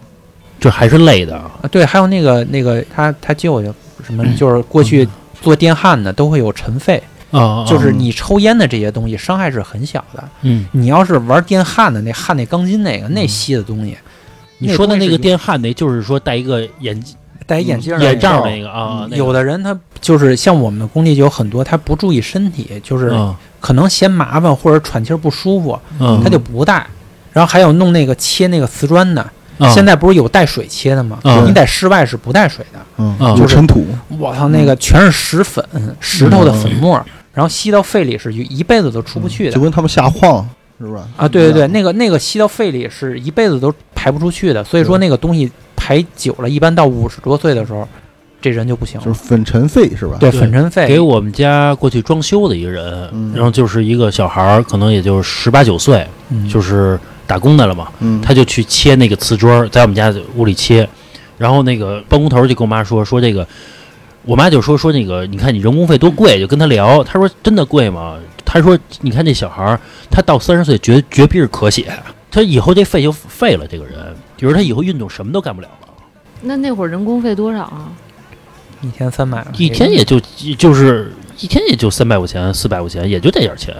[0.58, 1.50] 这还是累的啊。
[1.62, 1.68] 啊。
[1.68, 5.08] 对，还有那个那个他他舅舅什么，就是过去
[5.40, 10.22] 做电焊的都会有尘肺，啊，就是你抽烟的这些东西伤害是很小的。
[10.42, 13.96] 嗯，你要是玩电焊的，那焊那钢筋那个那吸的东西，
[14.58, 17.02] 你说的那个电焊那，就是说戴一个眼
[17.50, 26.86] 戴眼镜儿的那个眼罩那个啊，那个有的人他就是像我们的工地就有很多，他不注意身体，就是嗯可能嫌麻烦或者喘气儿不舒服，嗯，他就不戴。
[27.32, 29.24] 然后还有弄那个切那个瓷砖的，
[29.58, 31.18] 嗯现在不是有带水切的吗？
[31.24, 32.78] 嗯你在室外是不带水的。
[32.98, 33.84] 嗯，嗯有尘土，
[34.18, 35.64] 我操，那个全是石粉、
[35.98, 39.60] 石头的粉末，然后吸到肺里是一一辈子都出不去的就。
[39.60, 40.48] 跟他们瞎晃
[40.80, 41.06] 是吧？
[41.16, 45.50] 啊，对对对，那个那个吸到肺里是一辈子都排不出去的，所以说那个东西
[45.90, 47.88] 排久了，一般到五十多岁的时候，
[48.40, 49.04] 这人就不行了。
[49.04, 50.18] 就是粉尘肺是吧？
[50.20, 53.32] 对，粉尘肺给我们家过去装修的一个人，嗯。
[53.34, 56.48] 然后就是一个小孩儿，可能也就十八九岁，嗯。
[56.48, 60.88] 就是打工的了嘛，嗯，他就去切那个瓷砖，在我们家屋里切，
[61.36, 63.44] 然后那个包工头就跟我妈说说这个，
[64.22, 68.16] 我妈就说说那个，你看你人工费多贵，就跟他聊，他说真的贵吗？
[68.44, 71.92] 他说你看这小孩儿，他到三十岁绝绝逼是咳血，
[72.30, 75.88] 他以后这肺就废了，这个人，就是他以后运动什么都干不了了，
[76.40, 77.92] 那那会儿人工费多少啊？
[78.80, 80.18] 一天三百，一天也就
[80.56, 83.76] 就是一天也就三百块钱、四百块钱，也就这点儿钱。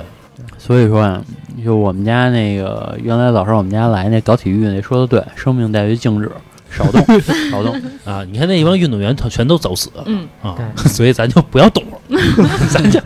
[0.59, 1.25] 所以说啊，
[1.65, 6.31] 就我们家那个原来老上我们家来那搞体育那说的对，生命在于静止。
[6.71, 7.05] 少动
[7.51, 7.75] 少动。
[8.05, 8.23] 啊！
[8.31, 11.99] 你看那一帮运动员，他全都早死嗯，啊，所以咱就不要动了，
[12.71, 13.01] 咱就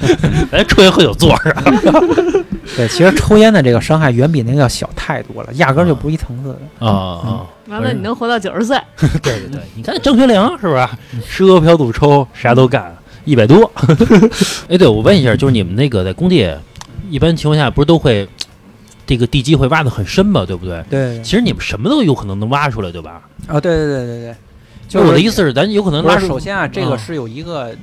[0.52, 1.56] 咱抽烟喝酒坐着。
[2.76, 6.86] 对，其实抽烟的这个伤害远比那个要小太多了，压根儿就不是一层次的。
[6.86, 7.46] 啊啊！
[7.68, 8.78] 完了你能活到九十岁，
[9.22, 10.88] 对对对，你看张学良是不是？
[11.26, 13.70] 吃喝嫖赌抽啥都干，一百多。
[14.68, 16.50] 哎，对我问一下，就是你们那个在工地，
[17.10, 18.28] 一般情况下不是都会
[19.06, 20.84] 这个地基会挖得很深嘛，对不对？
[20.90, 23.22] 对，其实你们什么都有可能能挖出来，对吧？
[23.46, 24.36] 啊，对对对对对，
[24.88, 27.74] 就就是我的意思是，咱有可能不是，拉出首先啊，这啊个是有一个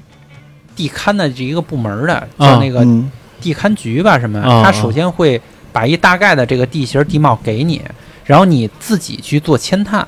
[0.76, 5.42] 地勘的这一个部门的，啊叫那个嗯地勘局吧什么他首先会
[5.74, 7.82] 把一大概的这个地形地貌给你，
[8.24, 10.08] 然后你自己去做勘探。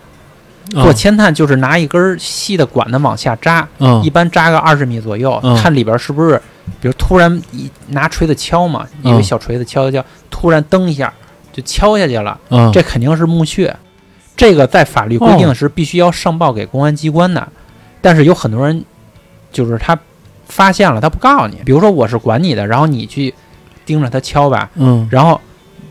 [0.69, 4.01] 做啊勘探就是拿一根细的管子往下扎，啊。
[4.01, 6.41] 一般扎个二十米左右，嗯看里边是不是，
[6.79, 11.13] 比如突然一拿锤子敲嘛，一嗯个小锤子敲敲敲，突然噔一下
[11.51, 12.71] 就敲下去了，啊。
[12.73, 13.75] 这肯定是墓穴。
[14.37, 17.45] 这个在法律规定是必须要上报给公安机关的，
[18.01, 18.83] 但是有很多人
[19.51, 19.99] 就是他
[20.53, 21.57] 发现了，他不告诉你。
[21.65, 23.33] 比如说我是管你的，然后你去
[23.85, 25.41] 盯着他敲吧，嗯然后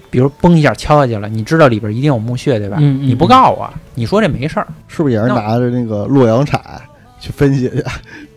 [0.09, 2.77] 比如嘣一下敲下去了，你知道里边一定有墓穴对吧？
[2.79, 6.61] 嗯嗯你不告诉我，你说这没事儿，是不是也是拿着那个洛阳铲
[7.19, 7.85] 去分析去？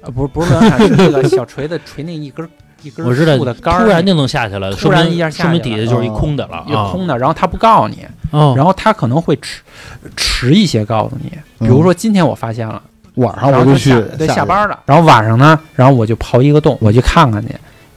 [0.02, 2.50] 呃，不是不是洛阳铲，是那个小锤子锤那一根儿
[2.82, 6.74] 一根儿我知道，树的杆儿，突然就能下去了，突然一下下说明底下就是一空的了一。
[6.92, 9.62] 空的，然后他不告诉你，哦，然后他可能会迟
[10.16, 12.82] 迟一些告诉你，比嗯如说今天我发现了。
[13.16, 17.54] 晚上我就去下对下班了，然后晚上呢，然后我就刨一个洞，我去看看去。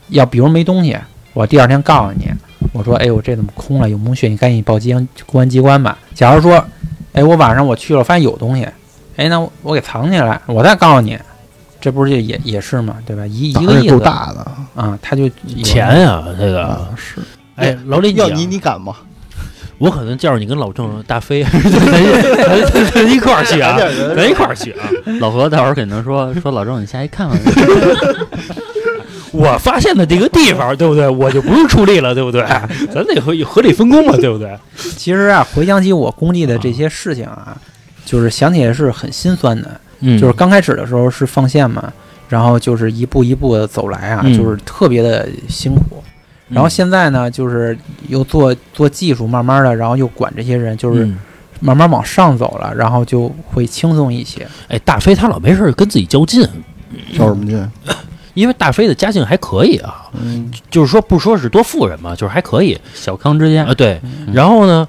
[0.09, 0.97] 要比如没东西，
[1.35, 2.31] 我第二天告诉你，
[2.73, 3.91] 我说，哎，我这怎么空了？
[3.91, 4.95] 有墓穴，你赶紧报机
[5.27, 5.99] 公安机关吧。
[6.15, 6.65] 假如说，
[7.13, 8.67] 哎，我晚上我去了，发现有东西，
[9.17, 11.19] 哎，那我我给藏起来，我再告诉你，
[11.81, 13.27] 这不是就也也是嘛，对吧？
[13.27, 16.89] 一一个意思大的啊，他就有钱呀，这个啊！
[16.97, 17.21] 是
[17.57, 18.95] 哎，老李，啊要你你敢吗？
[19.79, 23.79] 我可能叫着你跟老郑、大飞， 咱咱咱一块儿去啊，
[24.17, 24.89] 咱一块儿去啊。
[25.21, 27.39] 老何到时候肯定说说老郑，你下去看看。
[29.31, 31.09] 我发现的这个地方，对不对？
[31.09, 32.43] 我就不用出力了，对不对？
[32.93, 34.57] 咱得合合理分工嘛，对不对？
[34.77, 37.57] 其实啊，回想起我工地的这些事情啊，
[38.05, 39.81] 就是想起来是很心酸的。
[40.01, 41.93] 嗯就是刚开始的时候是放线嘛，
[42.29, 46.03] 然后就是一步一步的走来啊，嗯就是特别的辛苦。
[46.49, 47.77] 然后现在呢，就是
[48.09, 51.19] 又做做技术，慢慢的，然后又管这些人，就是嗯
[51.61, 54.47] 慢慢往上走了，然后就会轻松一些。
[54.69, 56.43] 哎，大飞他老没事跟自己较劲，
[57.17, 57.71] 较什么劲？
[58.35, 64.87] 因为大飞的家境还可以啊，嗯，就是说不说是多富人嘛，就是还可以小康之家啊。，对，嗯然后呢，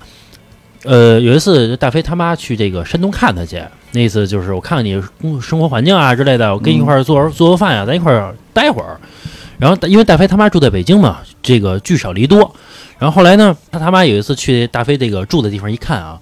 [0.84, 3.60] 呃，有一次大飞他妈去这个山东看他去，
[3.94, 9.00] 那次就是我看看你工生活环境啊之类的，我跟你一块儿做做个饭呀、咱一块儿待会儿。
[9.60, 12.56] 然后因为大飞他妈住在北京嘛，这个聚少离多。
[12.98, 16.20] 然后后来呢，他他妈有一次去大飞这个住的地方一看啊，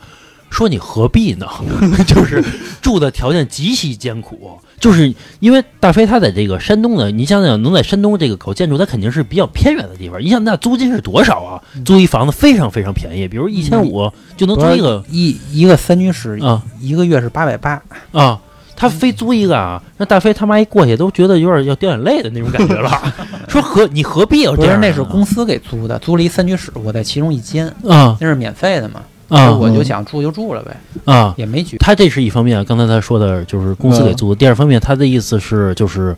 [0.49, 1.47] 说你何必呢？
[2.07, 2.43] 就是
[2.81, 10.21] 住的条件极其艰苦，就是因为大飞他在这个山东呢，你想想能在山东这个搞建筑，他肯定是比较偏远的地方。
[10.21, 11.61] 你想那租金是多少啊？
[11.85, 17.81] 租一房子非常非常便宜，比如一千五就能租一个一一个三居室，啊一个月是八百八。
[18.11, 18.39] 啊。
[18.77, 22.89] 他非租一个啊，那大飞他妈一过去都觉得有点要掉眼泪的那种感觉了。
[23.49, 24.79] 说何你何必要不是，这样？
[24.79, 31.33] 那是公司给租的，租了一三居室，我在其中一间，啊那是免费的嘛，啊我就想住就住了呗，啊！
[31.37, 31.77] 也没举。
[31.79, 34.35] 他这是一方面，刚才他说的就是公司给租的。
[34.37, 36.15] 第二方面，他的意思是就是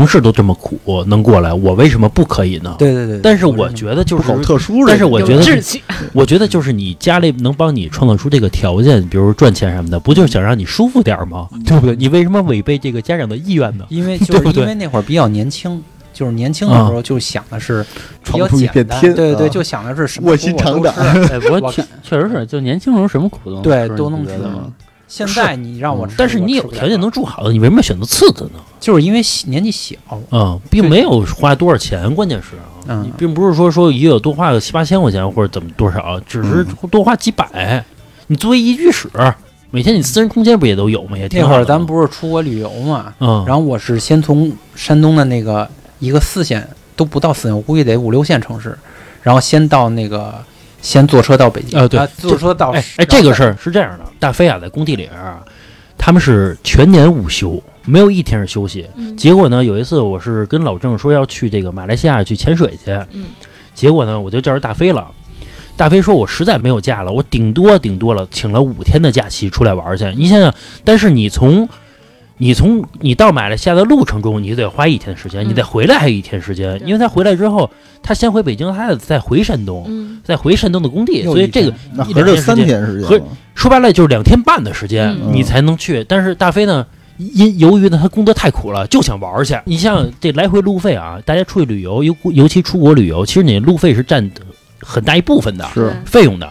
[0.00, 2.74] 同事都这么苦能过来，我为什么不可以呢？
[2.78, 5.44] 对对对，但是我觉得就是好特殊但是我觉得
[6.14, 11.48] 我觉得就是你家里能帮你创造出这个条件，比如赚钱什么的，不就是想让你舒服点吗？
[11.66, 11.94] 对不对？
[11.96, 13.84] 你为什么违背这个家长的意愿呢？
[13.90, 15.82] 因为 就是因为那会儿比较年轻，
[16.14, 17.84] 就是年轻的时候就想的是
[18.24, 20.94] 比较闯出一简单，片天，对对就想的是什么卧薪尝胆
[21.42, 24.32] 苦 我确确实是，就年轻时候什么苦都能对都能吃？
[25.10, 28.60] 现在你让我吃，但是你有条件能住好的，你为什么选择次的呢？
[28.78, 29.96] 就是因为年纪小，
[30.30, 33.02] 啊，并没有花多少钱，关键是啊，嗯。
[33.02, 37.84] 你并不是说说一个月多花个七八千块钱或者怎么多少，只是多花几百。
[38.28, 39.10] 你作为一居室，
[39.72, 41.18] 每天你私人空间不也都有吗？
[41.18, 45.68] 也挺那会儿咱不是出国旅游嘛，嗯，然后我是先从山东的那个
[45.98, 48.78] 一个四线都不到四线，我估计得五六线城市，
[49.22, 50.34] 然后先到那个
[50.82, 55.42] 先坐车到北京，呃对啊坐车到哎哎，这个事儿是这样的，大飞啊，在工地里边啊，
[55.98, 58.86] 他们是全年无休，没有一天是休息。
[58.96, 63.26] 嗯结果呢，有一次我是跟老郑说要去这个马来西亚去潜水去，嗯
[63.74, 65.10] 结果呢，我就叫着大飞了。
[65.76, 70.04] 大飞说：“我实在没有假了，我顶多顶多了请了五天的假期出来玩去。
[70.14, 70.54] 你想想，
[70.84, 71.66] 但是你从
[72.42, 77.70] 你从你到马来西亚的路程中，你就得花一天时间，嗯你得回来还有一天时间，因为他回来之后，
[78.02, 81.70] 他先回北京，他再回山东，嗯再回山东的工地，所以这个
[82.02, 83.22] 合着三天时间
[83.54, 86.02] 说白了就是两天半的时间，嗯你才能去。
[86.04, 86.86] 但是大飞呢，
[87.18, 89.54] 因由于呢他工作太苦了，就想玩儿去。
[89.66, 94.30] 你像这来回路费啊，大家出去旅游，尤尤其出国旅游，其实你路费是占
[94.80, 96.50] 很大一部分的是费用的。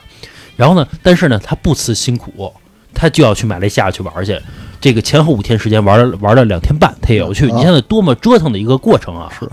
[0.55, 2.53] 然后呢，但是呢，他不辞辛苦，
[2.93, 4.39] 他就要去马来西亚去玩儿去。
[4.81, 7.49] 这个前后五天时间玩了玩了两天半，他也要去。
[7.49, 7.55] 啊。
[7.55, 9.29] 你现在多么折腾的一个过程啊！
[9.37, 9.47] 是。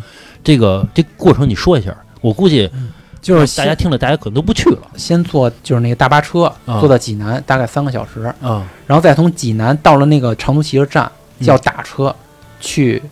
[0.45, 2.71] 这个这过程你说一下，我估计
[3.21, 4.79] 就是大家听了，大家可能都不去了。
[4.97, 6.79] 先坐就是那个大巴车，啊。
[6.79, 8.65] 坐到济南，大概三个小时，啊。
[8.87, 11.11] 然后再从济南到了那个长途汽车站，
[11.41, 11.47] 嗯。
[11.47, 12.15] 要打车
[12.61, 13.03] 去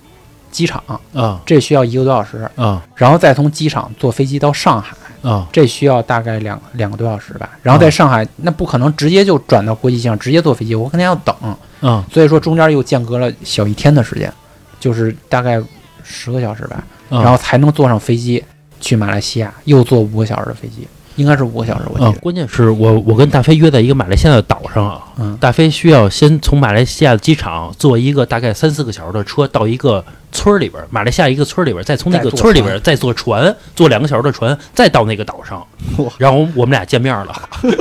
[0.53, 0.81] 机场，
[1.12, 1.41] 啊。
[1.45, 2.81] 这需要一个多小时，啊。
[2.95, 5.49] 然后再从机场坐飞机到上海，啊！
[5.51, 7.51] 这需要大概两两个多小时吧。
[7.62, 11.35] 然后在上海，那不可能直接就转到国际机场，直接坐飞机，我肯定要等，
[11.81, 14.33] 嗯所以说中间又间隔了小一天的时间，
[14.79, 15.61] 就是大概
[16.03, 17.22] 十个小时吧，啊。
[17.22, 18.45] 然后才能坐上飞机
[18.81, 20.87] 去马来西亚，又坐五个小时的飞机，
[21.17, 25.37] 应该是五个小时，我记关键是我我跟大飞约在一个马来西亚的岛上啊，嗯。
[25.41, 35.65] 大飞需要先从马来西亚的机场坐一个大概三四个小时的车到一个村儿里边，马来西亚一个村儿里边，再从那个村儿里边再坐船，坐两个小时的船，再到那个岛上，
[36.19, 37.49] 然后我们俩见面了，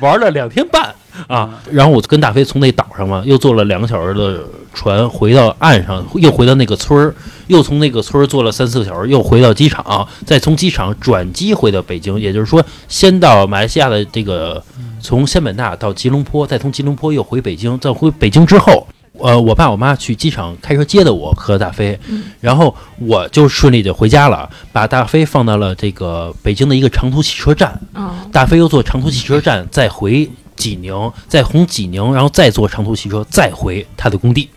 [0.00, 0.94] 玩了两天半
[1.28, 4.40] 啊，然后我跟大飞从那岛上嘛，又坐了两个小时的
[4.74, 7.14] 船回到岸上，又回到那个村儿，
[7.46, 12.18] 又从那个村儿坐了三四个小时，又回到机场，再从机场转机回到北京。
[12.18, 14.62] 也就是说，先到马来西亚的这个
[15.00, 18.86] 从仙本那到吉隆坡，再从吉隆坡又回北京，再回北京之后。
[19.18, 21.96] 呃，我爸我妈去机场开车接的我和大飞，
[22.40, 34.48] 然后我就顺利的回家了，把大飞放到了这个北京的一个长途汽车站，啊，大飞又坐长途汽车站，再回济宁，再从济宁，然后再坐长途汽车，再回他的工地。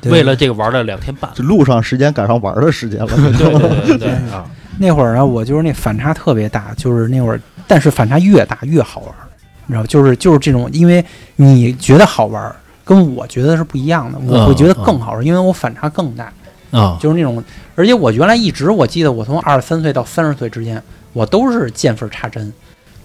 [0.00, 1.30] 对为了这个玩了两天半。
[1.34, 3.06] 这路上时间赶上玩的时间了。
[3.86, 4.44] 对对对 啊！
[4.78, 9.28] 那会儿呢，我就是那反差特别大，就是那会儿，但是反差越大越好玩儿，
[9.66, 11.04] 你知道，就是就是这种，因为
[11.36, 16.32] 你觉得好玩儿，跟我觉得是不一样的，我会觉得更好玩儿，因为我反差更大，
[16.72, 17.42] 啊就是那种，
[17.76, 20.82] 而且我原来一直我记得我从二十三岁到三十岁之间，
[21.12, 22.52] 我都是见缝插针，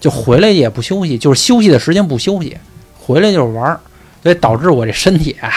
[0.00, 2.56] 就回来也不休息，就是休息的时间不休息，
[2.98, 3.78] 回来就是玩儿，
[4.24, 5.48] 所以导致我这身体啊，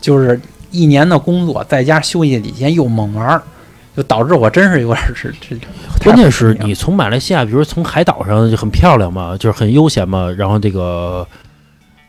[0.00, 0.40] 就是
[0.70, 3.42] 一年的工作在家休息几天又猛玩儿，
[3.96, 5.56] 就导致我真是有点儿是这。
[6.04, 11.26] 关键是你从马来西亚，比如从海岛上就很漂亮嘛，就是很悠闲嘛，然后这个。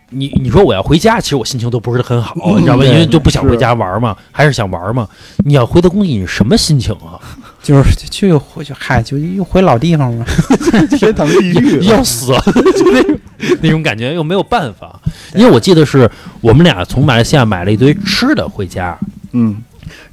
[0.10, 2.86] 你你说我要回家，其实我心情都不是很好，你知道吧？
[2.86, 5.06] 因为就不想回家玩嘛，还是想玩嘛。
[5.40, 7.20] 你要回到工地，你什么心情啊？
[7.62, 10.26] 就是就又回去，嗨，就又回老地方了。
[10.98, 12.40] 天堂地狱，要死了，
[12.78, 13.20] 就那种
[13.62, 15.00] 那种感觉，又没有办法。
[15.34, 16.10] 因为我记得是
[16.42, 18.98] 我们俩从马来西亚买了一堆吃的回家，
[19.34, 19.58] 嗯，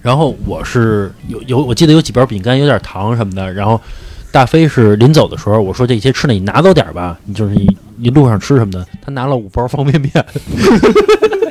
[0.02, 3.52] 然后我是有有，我记得有几包饼干，有点糖什么的。
[3.52, 3.80] 然后
[4.32, 8.84] 大飞是临走的时候，我说这些吃的你拿走点吧，你就是你你路上吃什么的。
[9.00, 10.12] 他拿了五包方便面，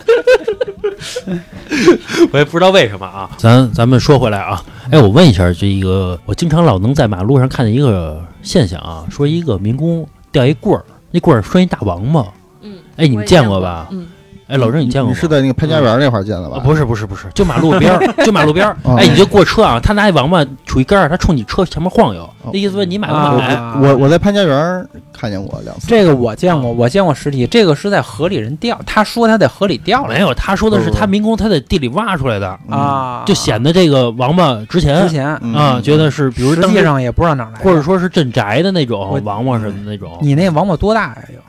[2.31, 3.29] 我也不知道为什么啊。
[3.37, 12.25] 咱咱们说回来啊，哎，我问一下，这一个我经常老能在马路上看见一个现象啊，说一个民工吊一棍儿，那棍儿拴一大王八。
[12.61, 13.87] 嗯，哎，你们见见过吧？
[13.91, 14.07] 嗯，
[14.47, 15.15] 哎，老郑，你见过吗？
[15.15, 16.57] 你是在那个潘家园那块儿见的吧？
[16.57, 18.75] 啊，不是不是不是，就马路边儿， 就马路边儿。
[18.83, 23.87] 哦哎，你就过车啊，他拿一王八杵一杆儿，他冲你车前面晃悠，那意思说你买不啊买？
[23.87, 25.87] 我我在潘家园看见过两次。
[25.87, 41.17] 这个我见过，我见过实体，这个是在河里人钓，他说他在河里钓了没有，他说的是他民工他在地里挖出来的，嗯，啊，就显得这个王八值钱之前，嗯啊，觉得是比如实际上也不知道哪儿来的，或者说是镇宅的那种王八似的那种，你那王八多大呀？
[41.33, 41.39] 有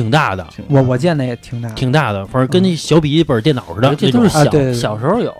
[0.00, 1.68] 挺大的，我我见的也挺大。
[1.68, 5.34] 的，挺大的，反正跟那小笔记本电脑似的，这都是小小时候有，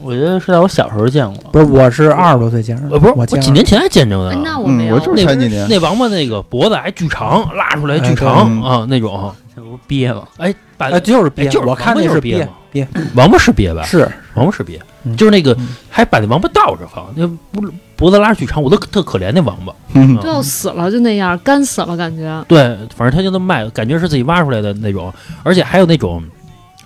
[0.00, 1.50] 我觉得是在我小时候见过。
[1.50, 4.40] 不是，我是二十多岁见着的，呃，不是，我几年前还见着哎呢。
[4.40, 5.68] 嗯，那我没有，我就是前几年。
[5.68, 9.34] 那王八那个脖子还巨长，拉出来巨长啊，那种。
[9.54, 10.22] 这不是憋吗？
[10.38, 13.82] 哎，把啊，就是憋，就是我看那是鳖鳖嘛鳖，王八是鳖吧？
[13.84, 17.62] 是王八是鳖，嗯就是那个嗯还把那王八倒着放，那不
[17.96, 19.72] 脖子拉巨长，我都特可怜那王八。
[19.94, 22.44] 嗯都要死了，就那样干死了，感觉。
[22.48, 25.12] 对，反正他就那么卖，感觉是自己挖出来的那种，
[25.42, 26.22] 而且还有那种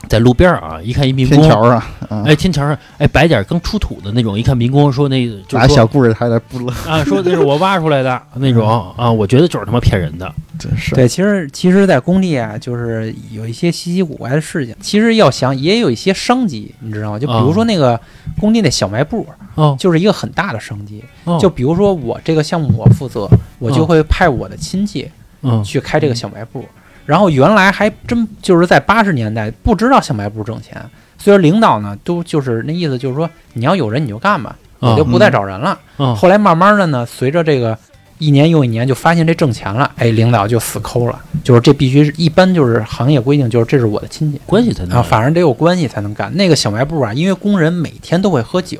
[0.09, 1.78] 在路边儿啊，一看一民工，天桥上，
[2.09, 10.32] 啊，哎，天桥上，哎，摆点儿刚出土的那种，一看民工说那个就拿是小故事还在不乐，啊，说那是我挖出来的 那种啊，我觉得就是他妈骗人的。
[10.57, 10.94] 真是。
[10.94, 14.74] 对，其实其实，在工地啊，就是有一些稀奇古怪的事情。
[14.80, 17.18] 其实要想，也有一些商机，你知道吗？
[17.18, 18.00] 就比如说那个
[18.38, 19.26] 工地那小卖部，
[19.57, 21.02] 哦就是一个很大的商机。
[21.24, 23.28] 哦，就比如说我这个项目我负责，
[23.59, 25.11] 我就哦会派我的亲戚
[25.42, 26.64] 嗯去开这个小卖部。
[27.07, 30.74] 然后原来还真就是在八十年代不知道小卖部挣钱，
[31.18, 35.78] 所以说领导呢都就是那意思就是说你要有人你就干吧，我就不再找人了。
[35.98, 37.78] 嗯后来慢慢的呢，随着这个
[38.18, 44.40] 一年又一年，就发现这挣钱了，哎，领导就死抠了，就是这必须是一般就是行业规定，就是这是我的亲戚。
[44.46, 46.34] 关系才能啊，反正得有关系才能干。
[46.36, 48.78] 那个小卖部啊，因为工人每天都会喝酒，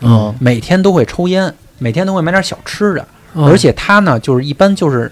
[0.00, 3.44] 嗯，每天都会抽烟，每天都会买点小吃的，嗯。
[3.46, 5.10] 而且他呢，就是一般就是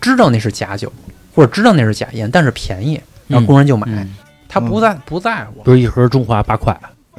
[0.00, 0.92] 知道那是假酒，
[1.34, 4.14] 或者知道那是假烟，但是便宜，然后工人就买，嗯。
[4.48, 6.78] 他不在不在乎，比如一盒中华八块，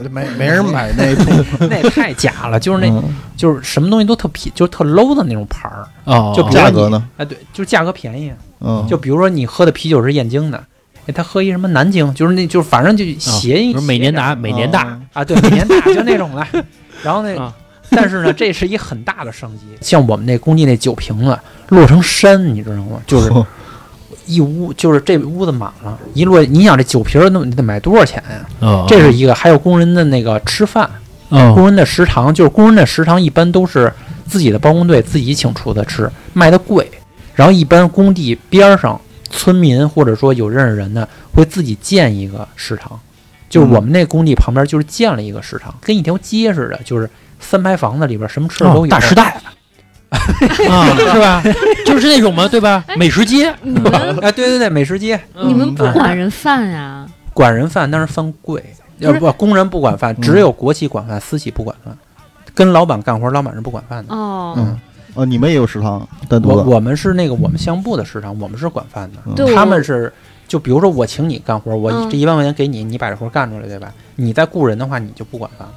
[0.09, 3.03] 没没人买那种， 那太假了，就是那嗯
[3.35, 6.31] 就是什么东西都特便，就是特 low 的那种牌儿，哦。
[6.33, 7.05] 就比如价格呢？
[7.17, 8.31] 哎，对，就是价格便宜。
[8.61, 10.63] 嗯，就比如说你喝的啤酒是燕京的，
[11.07, 16.47] 哎，他喝一什么南京，就是那就是反正就谐音、不是每年达谐每年大，啊，对，每年大 就那种的。
[17.03, 17.53] 然后那，啊。
[17.91, 19.65] 但是呢，这是一很大的商机。
[19.81, 21.37] 像我们那工地那酒瓶子
[21.67, 22.99] 摞成山，你知道吗？
[23.05, 23.29] 就是
[24.25, 26.45] 一屋，就是这屋子满了，一摞。
[26.45, 28.45] 你想这酒瓶儿那你得买多少钱呀？
[28.59, 30.89] 哦这是一个，还有工人的那个吃饭，
[31.29, 33.91] 哦工人的食堂，就是工人的食堂一般都是
[34.27, 36.89] 自己的包工队自己请厨子吃，卖的贵。
[37.33, 38.99] 然后一般工地边儿上
[39.29, 42.97] 村民或者说有认识人的会自己建一个食堂，
[43.49, 47.09] 就是我们那工地旁边就是建了一个食堂，跟一条街似的，就是
[47.39, 48.87] 三排房子里边什么吃的都有。
[48.87, 49.39] 大时代
[50.69, 51.43] 啊，是吧？
[51.85, 52.83] 就是那种嘛，对吧？
[52.97, 53.91] 美食街，你们
[54.21, 57.05] 哎，对对对，美食街你们不嗯管人饭呀？
[57.33, 58.63] 管人饭，但是饭贵，
[58.99, 61.95] 要不工人不管饭，嗯只有国企管饭，私企不管饭。
[62.53, 64.15] 跟老板干活，老板是不管饭的。
[64.15, 64.79] 哦，嗯，
[65.13, 69.53] 哦，你们也有食堂单独的，我我们是那个我们项目部的食堂，我们是管饭的。
[69.53, 70.11] 他们是，
[70.47, 73.91] 就比如说我请你干活，我嗯这一万块钱给你，你把这活干出来，对吧？
[74.15, 75.73] 你再雇人的话，你就不管饭了。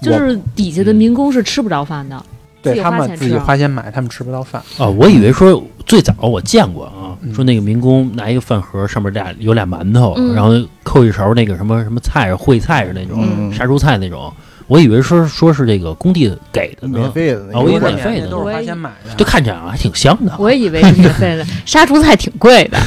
[0.00, 2.16] 就是底下的民工是吃不着饭的。
[2.18, 2.24] 自
[2.62, 4.62] 对他们自己花钱买，他们吃不到饭。
[4.78, 10.52] 哦，我以为说最早我见过啊，嗯说那个民工拿一个饭盒，上面俩有俩馒头，嗯然后
[10.82, 14.32] 扣一勺那个什么什么菜，烩菜是那种、嗯杀猪菜那种。
[14.66, 19.14] 我以为说说是这个工地给的呢，免费的，啊我以为都是免费的都是花钱买的。
[19.14, 20.34] 就看着啊还挺香的。
[20.38, 22.78] 我以为是免费的， 杀猪菜挺贵的。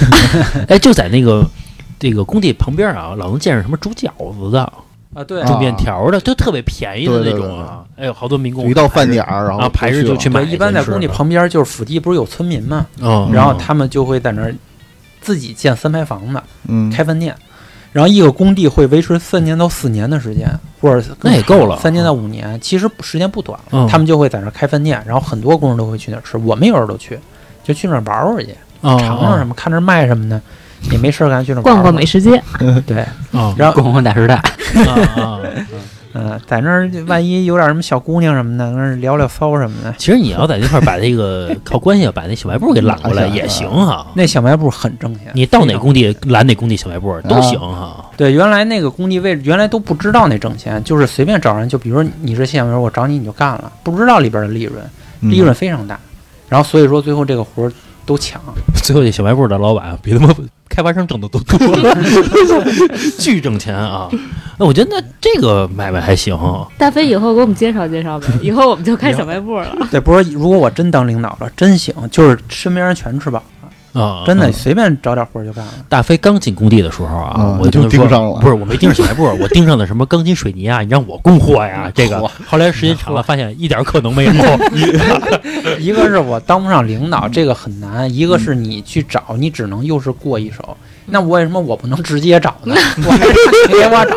[0.67, 1.43] 哎，就在那个
[1.97, 4.09] 这个工地旁边啊，老能见着什么煮饺
[4.39, 4.71] 子的、
[5.13, 7.83] 啊，对，煮面条的，就特别便宜的那种啊。
[7.97, 14.55] 哎呦，好多民工一到饭点儿，然后啊排着就去买对，一般在工地旁边就是附近不是有村民嘛，嗯，然后他们就会在那儿
[15.19, 17.35] 自己建三排房子，嗯，开饭店。
[17.91, 20.49] 然后一个工地会维持三年到四年的时间，
[20.79, 23.65] 或者那也够了三年到五年，其实时间不短了。
[23.71, 27.19] 嗯他们就会在那儿开饭店，然后很多工人都会去那儿吃，我们有时候都去，
[27.65, 30.41] 就去那儿玩玩去，哦尝尝什么，看那儿卖什么的，
[30.89, 32.41] 也没事儿干，去那逛逛美食街，
[32.87, 33.01] 对，
[33.31, 34.41] 啊然后逛逛大时代！
[36.13, 44.05] 嗯、在那儿万一有点什么小姑娘什么的，跟那儿聊聊骚什么的，其实你要在那块儿把这个靠关系把那小卖部给揽过来也行哈。
[44.13, 45.31] 那小卖部很挣钱。
[45.33, 48.11] 你到哪工地拦哪工地小卖部都行哈。
[48.17, 54.83] 对，原来那个工地位置原来都不知道那挣钱，就是随便找人，就比如说你是现员，我找你你就干了，不知道里边的利润，
[55.21, 55.97] 嗯利润非常大。
[56.49, 57.71] 然后所以说最后这个活儿
[58.05, 58.41] 都抢，
[58.83, 60.35] 最后这小卖部的老板比他妈
[60.73, 61.59] 开发商挣的都多，
[63.19, 64.09] 巨挣钱啊！
[64.57, 66.37] 那我觉得那这个买卖还行。
[66.77, 69.75] 大飞以后给我们介绍介绍呗， 以后我们就开小卖部了。
[69.91, 73.60] 对，不是如果我真当领导了，真行，就是身边人全吃饱了，
[73.93, 75.71] 啊，真的随便找点活儿就干了。
[75.89, 78.39] 大飞刚进工地的时候啊嗯，我就盯上了。
[78.39, 82.19] 不是我没盯上小卖部，我盯上的什么钢筋水泥啊，你让我供货呀， 这个。
[82.47, 84.33] 后来时间长了，发现一点可能没有。
[85.79, 90.77] 一个是我当不上领导，这个很难；一个是你去找，你只能又是过一手。
[91.11, 92.73] 那我为什么我不能直接找呢？
[93.05, 93.35] 我还让
[93.67, 94.15] 你给我找，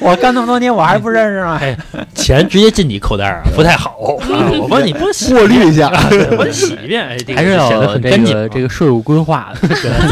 [0.00, 1.58] 我干那么多年我还不认识吗？
[1.60, 1.76] 哎，
[2.14, 3.90] 钱直接进你口袋儿啊不太好
[4.32, 4.50] 啊！
[4.58, 5.08] 我帮你过
[5.46, 8.40] 滤一下，对 我洗一遍，哎，这个还是要显得很这干净啊。
[8.40, 9.52] 个这个税务规划，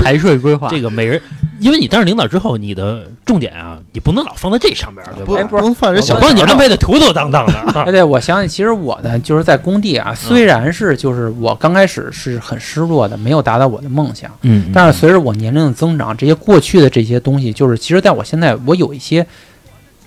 [0.03, 0.69] 财税规划。
[0.71, 1.21] 这个每人，
[1.61, 5.41] 因为你当上领导之后，你的重点啊，你不能老放在这上边儿，对不吧？
[5.41, 19.27] 哎不能犯人小帮你错安排的妥妥当当的 对，我想起，其实我呢，就是在工地啊，虽然是就是我刚开始是很失落的，没有达到我的梦想，嗯但是随着我年龄的增长，这些过去的这些东西，就是其实在我现在，我有一些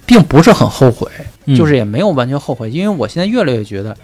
[0.06, 1.08] 并不是很后悔，
[1.46, 3.96] 嗯就是也没有完全后悔，因为我现在越来越觉得，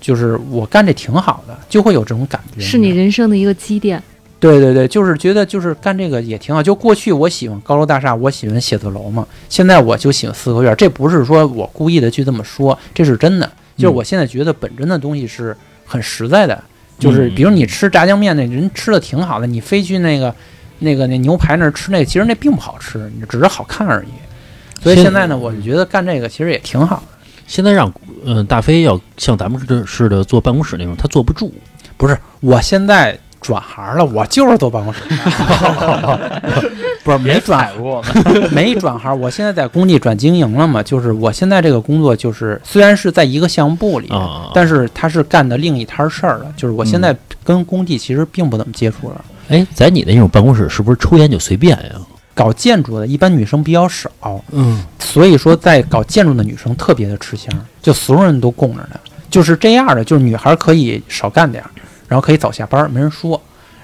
[0.00, 2.60] 就是我干这挺好的，就会有这种感觉。
[2.62, 4.02] 是你人生的一个积淀。
[4.42, 6.60] 对对对，就是觉得就是干这个也挺好。
[6.60, 10.74] 就过去我喜欢高楼大厦，我喜欢写字楼嘛，现在我就喜欢四合院。
[10.76, 13.48] 这不是说我故意的去这么说，这是真的。
[13.76, 16.60] 就是我现在觉得本真的东西是很实在的，
[16.98, 20.34] 就是嗯比如你吃炸酱面，那人吃的挺好的，你非去那个
[20.80, 24.82] 那个那牛排那儿吃那个，其实那并不好吃，你只是好看而已。
[24.82, 27.02] 所以现现在呢，我就觉得干这个其实也挺好的。
[27.46, 27.92] 现在让
[28.24, 31.52] 嗯、大飞要像咱们似的似的坐办公室那种，他坐不住。
[31.96, 36.40] 不是，我现在转行了，我就是坐办公室的，
[37.04, 38.02] 不是没转过，
[38.52, 47.14] 没转行，我现在在工地转经营了嘛，就是我现在这个工作就是虽然是在一个项目部里，啊，但是他是干的另一摊事儿了，就是我现在
[47.44, 49.24] 跟工地其实并不怎么接触了。
[49.48, 51.90] 哎，在你的那种办公室，是不是抽烟就随便呀？
[52.34, 54.10] 搞建筑的一般女生比较少，
[54.52, 58.98] 嗯，所以说在搞建筑的女生特别的吃香，就所有人都供着呢。
[59.30, 61.70] 就是这样的，就是女孩可以少干点儿，
[62.12, 63.40] 然后可以早下班，没人说。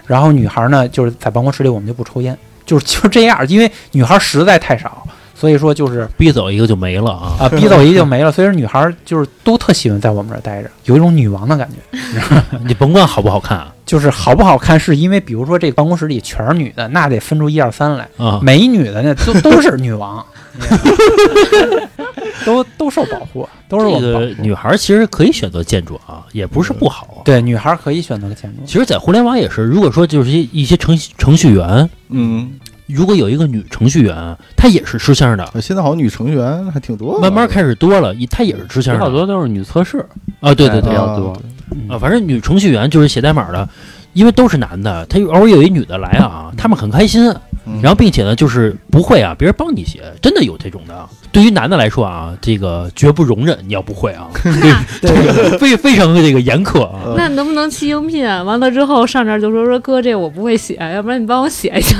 [0.06, 5.02] 然后女孩呢，就是在办公室里我们就不抽烟，就是 就这样，因为女孩实在太少，
[5.34, 7.36] 所以说就是逼走一个就没了啊。
[7.40, 8.30] 啊，逼走一个就没了。
[8.30, 11.98] 所以说女孩就是都特喜欢在我们这儿待着，有一种女王的感觉。
[12.66, 18.06] 你甭管好不好看啊就是好不好看，是因为比如说这个办公室里全是女的，那得分出一二三来。
[18.18, 20.22] 啊，美女的那都 都是女王，
[22.44, 24.26] 都都受保护，都是我这们保护。
[24.26, 27.22] 个女孩其实可以选择建筑啊，也不是不好。
[27.24, 32.50] 对女孩可以选择个建筑，其实，在互联网也是，如果说就是一一些程序程序员，嗯，
[32.86, 39.98] 如果有一个女程序员，她也是吃香的，现在好像女程序员还挺多的，慢慢开始多了，一她也是吃香的好多都是女测试
[40.40, 40.54] 啊。
[40.54, 41.42] 对对对比对较多，
[41.72, 43.68] 嗯啊，反正女程序员就是写代码的，
[44.14, 47.34] 因为都是男的，他偶尔有一女的来啊，他们很开心。
[47.68, 51.08] 嗯然后，并且呢，就是不会啊，别人帮你写，真的有这种的。
[51.30, 54.28] 对于男的来说啊，这个绝不容忍你要不会啊，
[55.02, 57.00] 对，非非常的这个严苛啊。
[57.04, 58.42] 呃那能不能去应聘啊？
[58.42, 61.96] 完了之后上这儿就说说哥，这我不会写，要不然你帮我写一下。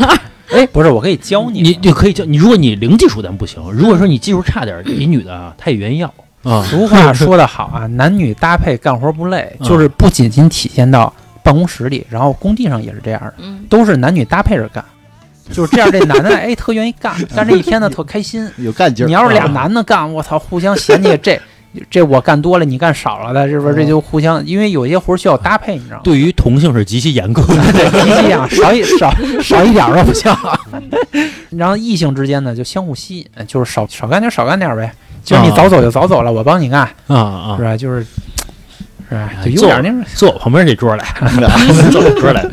[0.51, 1.61] 哎，不是，我可以教你。
[1.61, 6.13] 你就可以教你，如果你零技术咱不行，如果说你技术差点儿，一女的啊，她也愿意要
[6.43, 6.63] 啊。
[6.65, 11.13] 俗话说得好啊， 男女搭配干活不累，嗯就是不仅仅体现到
[11.43, 14.83] 办公室里，然后工地上也是这样的，嗯，都是男女搭配着干，
[15.53, 15.91] 就是这样。
[15.91, 18.49] 这男的哎特愿意干，干这一天呢特开心。
[18.59, 19.07] 有干劲儿。
[19.07, 21.41] 你要是俩男的干，我操，互相嫌弃这。
[21.91, 23.75] 这我干多了，你干少了的，是不是？
[23.75, 26.01] 这就互相，因为有些活儿需要搭配，你知道吗？
[26.03, 27.73] 对于同性是极其严格的。
[27.73, 30.35] 对，极其严少一少少一点儿都不行。
[31.51, 34.91] 然后异性之间呢，就相互吸引，就是少少干点儿少干点儿呗。
[35.23, 37.63] 就是你啊早走就早走了，我帮你干，啊啊是！
[37.63, 37.77] 吧？
[37.77, 38.01] 就是
[39.11, 39.31] 是吧？
[39.37, 41.05] 哎就有点那种坐我旁边这桌来，
[41.93, 42.45] 坐我桌来。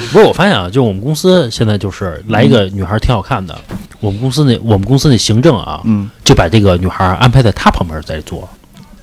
[0.12, 3.56] 不是，我发现啊，就我们公司现在就是来一个女孩挺好看的，
[4.00, 8.48] 我们公司那我们公司那行政啊，嗯，就把这个女孩安排在她旁边在坐，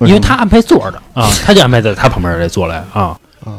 [0.00, 3.18] 因为她安排座儿的啊，她就安排在她旁边在坐来啊，啊，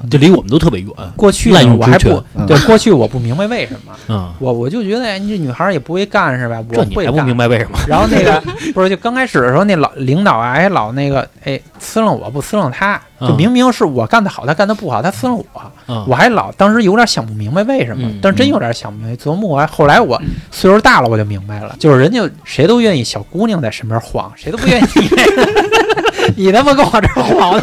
[0.09, 0.89] 就离我们都特别远。
[1.15, 6.63] 过去呢，我还不嗯对，过去我不明白为什么，嗯，我我就觉得哎，你这女孩儿也不会干是吧？
[6.73, 7.25] 我会干。
[7.25, 7.77] 明白为什么？
[7.87, 8.41] 然后那个
[8.73, 15.45] 不是，就刚开始的时候，那老领导啊，还老那个哎，呲楞我不呲楞他，就嗯明明是我干的好，他干的不好，他呲楞我，
[15.87, 19.23] 嗯我还老当时有点想不明白为什么嗯，但是真有点想不明白。
[19.23, 20.21] 琢磨我，后来我
[20.51, 24.85] 岁数大了，我就明白了，就是人家谁都愿意小姑娘在身边晃，谁都不愿意
[26.35, 27.59] 你 你他妈跟我这儿晃，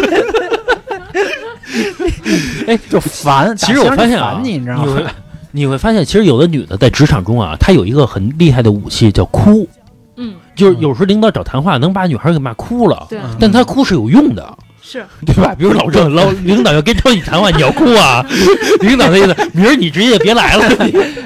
[2.66, 3.56] 哎，就烦。
[3.56, 5.10] 其实我发现啊，你，你知道会吗？
[5.50, 9.68] 你会发现，其实有的女的在职场中啊，她有一个很厉害的武器叫哭，
[10.16, 14.58] 嗯，就是有时候领导找谈话能把女孩给骂哭了，对，嗯但她哭是有用的。
[14.92, 15.54] 是 对吧？
[15.56, 18.24] 比如老郑老 领导要跟着你谈话，你要哭啊！
[18.82, 20.64] 领导的意思，明儿你直接别来了。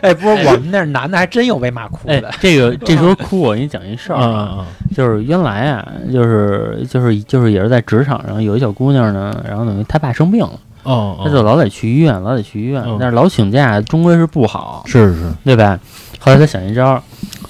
[0.02, 4.64] 哎，不是我们那男的还真有被骂哭哎的，，这个这时候哭，我给你讲一事儿啊
[4.94, 15.78] 就是原来啊，就是就是就是也是在职场上有一小姑娘呢，然后等于她爸生病了，哦她就老得去医院，老得去医院嗯，但是老请假终归是不好，是是，对吧？
[16.20, 17.02] 后来她想一招，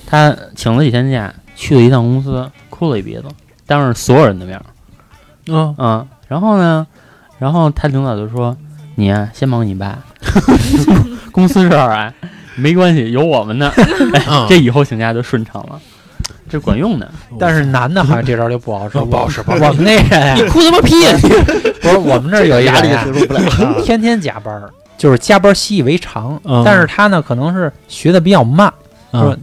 [0.06, 3.24] 她请了几天假，去了一趟公司，哭了一鼻子，
[3.66, 4.64] 当着所有人的面儿，
[5.48, 6.86] 嗯嗯，然后呢，
[7.38, 8.56] 然后他领导就说
[8.96, 9.98] ：“你呀、先忙你爸，
[11.32, 12.12] 公司事儿啊，
[12.56, 13.70] 没关系，有我们呢。
[14.48, 15.78] 这以后请假就顺畅了，
[16.48, 17.08] 这管用的。
[17.38, 21.12] 但是男的好像这招就不好使，不好使不好使我们那人呀你，哭他妈屁呀！
[21.82, 23.82] 不是我们这儿有一压力人呀承受不了。
[23.82, 26.40] 天天加班儿，就是加班习以为常。
[26.44, 28.72] 嗯但是他呢，可能是学的比较慢，
[29.12, 29.38] 嗯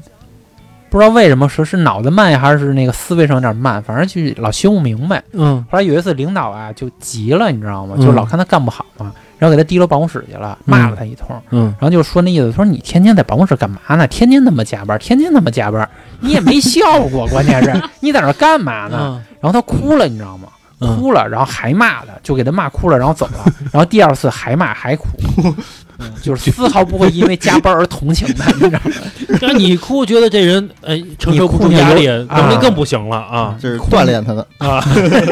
[0.94, 5.24] 不知道为什么说是脑子慢呀，还是那个思维上有点慢，反正就老修不明白。
[5.32, 7.96] 嗯后来有一次领导啊就急了，你知道吗？
[7.98, 11.36] 嗯就老看他干不好嘛，然后给他提溜办公室去了，骂了他一通。
[11.50, 14.06] 嗯然后就说那意思，说你天天在办公室干嘛呢？
[14.06, 15.89] 天天那么加班，天天那么加班，
[16.20, 18.98] 你也没效果， 关键是你在那干嘛呢？
[19.02, 20.48] 嗯然后他哭了，你知道吗？
[20.80, 23.46] 嗯哭了，然后还骂他，就给他骂哭了，然后走了。
[23.72, 25.08] 然后第二次还骂还哭，
[26.04, 28.91] 嗯就是丝毫不会因为加班而同情他，你知道吗？
[29.41, 34.84] 那你哭，觉得这人哎承受不住压力，能力更不行了啊这是锻炼他的，啊！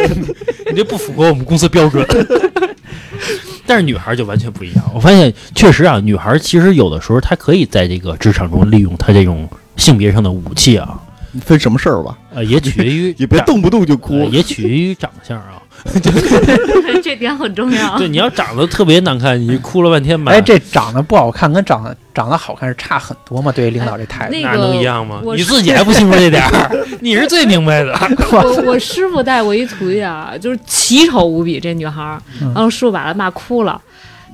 [0.71, 2.05] 你这不符合我们公司标准。
[3.65, 9.47] 但是女孩就完全不一样，我发现确实啊，女孩其实有的时候她可以在这个职场中利用她这种
[9.77, 10.99] 性别上的武器啊，
[11.45, 12.17] 分什么事儿吧？
[12.33, 14.25] 呃，也取决于也别动不动就哭呃。
[14.25, 15.60] 也取决于长相啊。
[17.03, 17.97] 这点很重要。
[17.97, 23.51] 对，你要长得特别难看，你哭了半天吧，哎，这长得不好看跟长得长得好看是差很多嘛？
[23.51, 25.21] 对于领导这态度，那那个能一样吗？
[25.35, 26.71] 你自己还不清楚这点儿，
[27.01, 27.93] 你是最明白的。
[28.31, 33.81] 我我师傅带过一徒弟啊，就是奇丑无比，这女孩儿，嗯然后师傅把她骂哭了，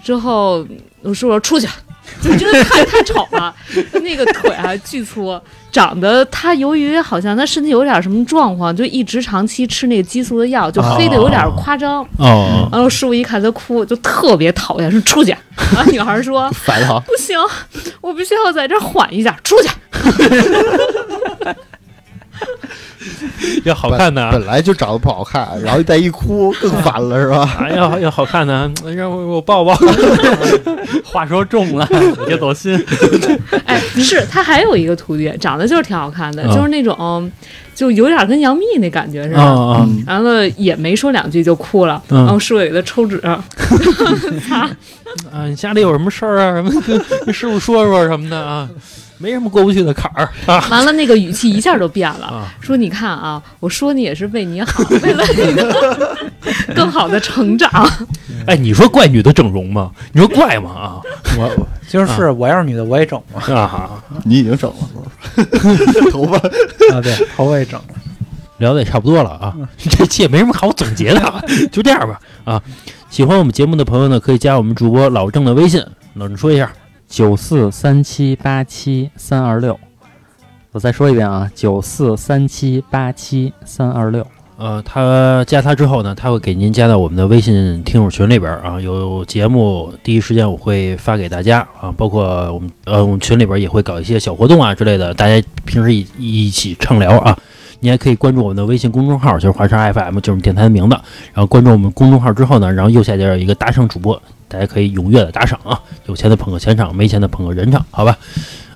[0.03, 0.65] 之后
[1.01, 1.67] 我师傅说出去，
[2.21, 3.53] 就真的太太丑了，
[4.01, 5.39] 那个腿啊巨粗，
[5.71, 12.01] 长得他由于好像他身体有点什么状况，就一直长期吃那个激素的药，就黑的有点夸张。
[12.17, 15.35] 哦，然后师傅一看他哭，就特别讨厌，说出去。
[15.73, 17.37] 然后女孩说 烦了，不行，
[18.01, 19.69] 我必须要在这儿缓一下，出去。
[23.65, 27.39] 要好看的啊，本来就长得不好看，然后再一哭 更烦了，是吧？
[27.59, 29.75] 啊要要好看的，让我我抱抱。
[31.03, 31.87] 话说重了，
[32.27, 32.73] 别走心。
[33.65, 37.31] 哎，是他还有一个徒弟，长得就是挺好看的，嗯就是那种，
[37.75, 39.39] 就有点跟杨幂那感觉似的。
[39.39, 39.45] 啊
[39.77, 43.19] 啊嗯完了也没说两句就哭了，嗯然后师傅给他抽纸，
[44.47, 44.61] 擦，
[45.31, 45.45] 啊！
[45.47, 46.55] 你家里有什么事儿啊？
[46.55, 48.69] 什么跟跟师傅说说什么的啊？
[49.17, 52.53] 没什么过不去的坎儿啊 完了那个语气一下就变了，啊！
[52.61, 56.17] 说你看啊，我说你也是为你好，为了 你的
[56.75, 57.69] 更好的成长。
[58.45, 59.91] 哎，你说怪女的整容吗？
[60.13, 60.69] 你说怪吗？
[60.71, 61.01] 啊
[61.37, 64.03] 我就是我要是女的我也整嘛，啊！
[64.23, 65.45] 你已经整了？
[66.11, 67.85] 头发啊对，头发也整了。
[68.57, 71.39] 聊的也差不多了啊，这期也没什么好总结的啊，
[71.71, 72.61] 就这样吧啊。
[73.09, 75.81] 喜欢我们节目的朋友呢，可以加我们主播老郑的微信，
[76.15, 76.71] 老郑说一下，
[77.07, 79.79] 九四三七八七三二六，
[80.71, 84.25] 我再说一遍啊，九四三七八七三二六。
[84.57, 97.37] 呃，他加他之后呢，他会给您加到我们的微信听友群里边啊，有节目第一时间我会发给大家啊，包括我们呃我们群里边也会搞一些小活动啊之类的，大家平时一一起畅聊啊。
[97.79, 100.95] 你还可以关注我们的微信公众号，就是华商 FM，就是电台的名字。
[101.31, 108.17] 然后关注我们公众号之后呢，然后右下角有一个打赏主播，大家可以踊跃的打赏啊，有钱的捧个钱场，没钱的捧个人场，好吧？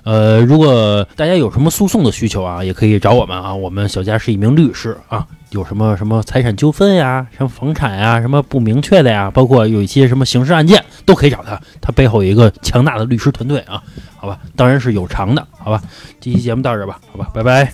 [0.04, 3.54] 呃，如果大家有什么诉讼的需求啊，也可以找我们啊。
[3.54, 11.60] 我们小佳是一名律师啊，有什么什么财产纠纷呀、什么房产呀、什么不明确的呀，包括有一些什么刑事案件，都可以找他。
[11.80, 13.80] 他背后有一个强大的律师团队啊，
[14.16, 14.40] 好吧？
[14.56, 15.80] 当然是有偿的，好吧？
[16.20, 17.72] 这期节目到这儿吧，好吧，拜拜。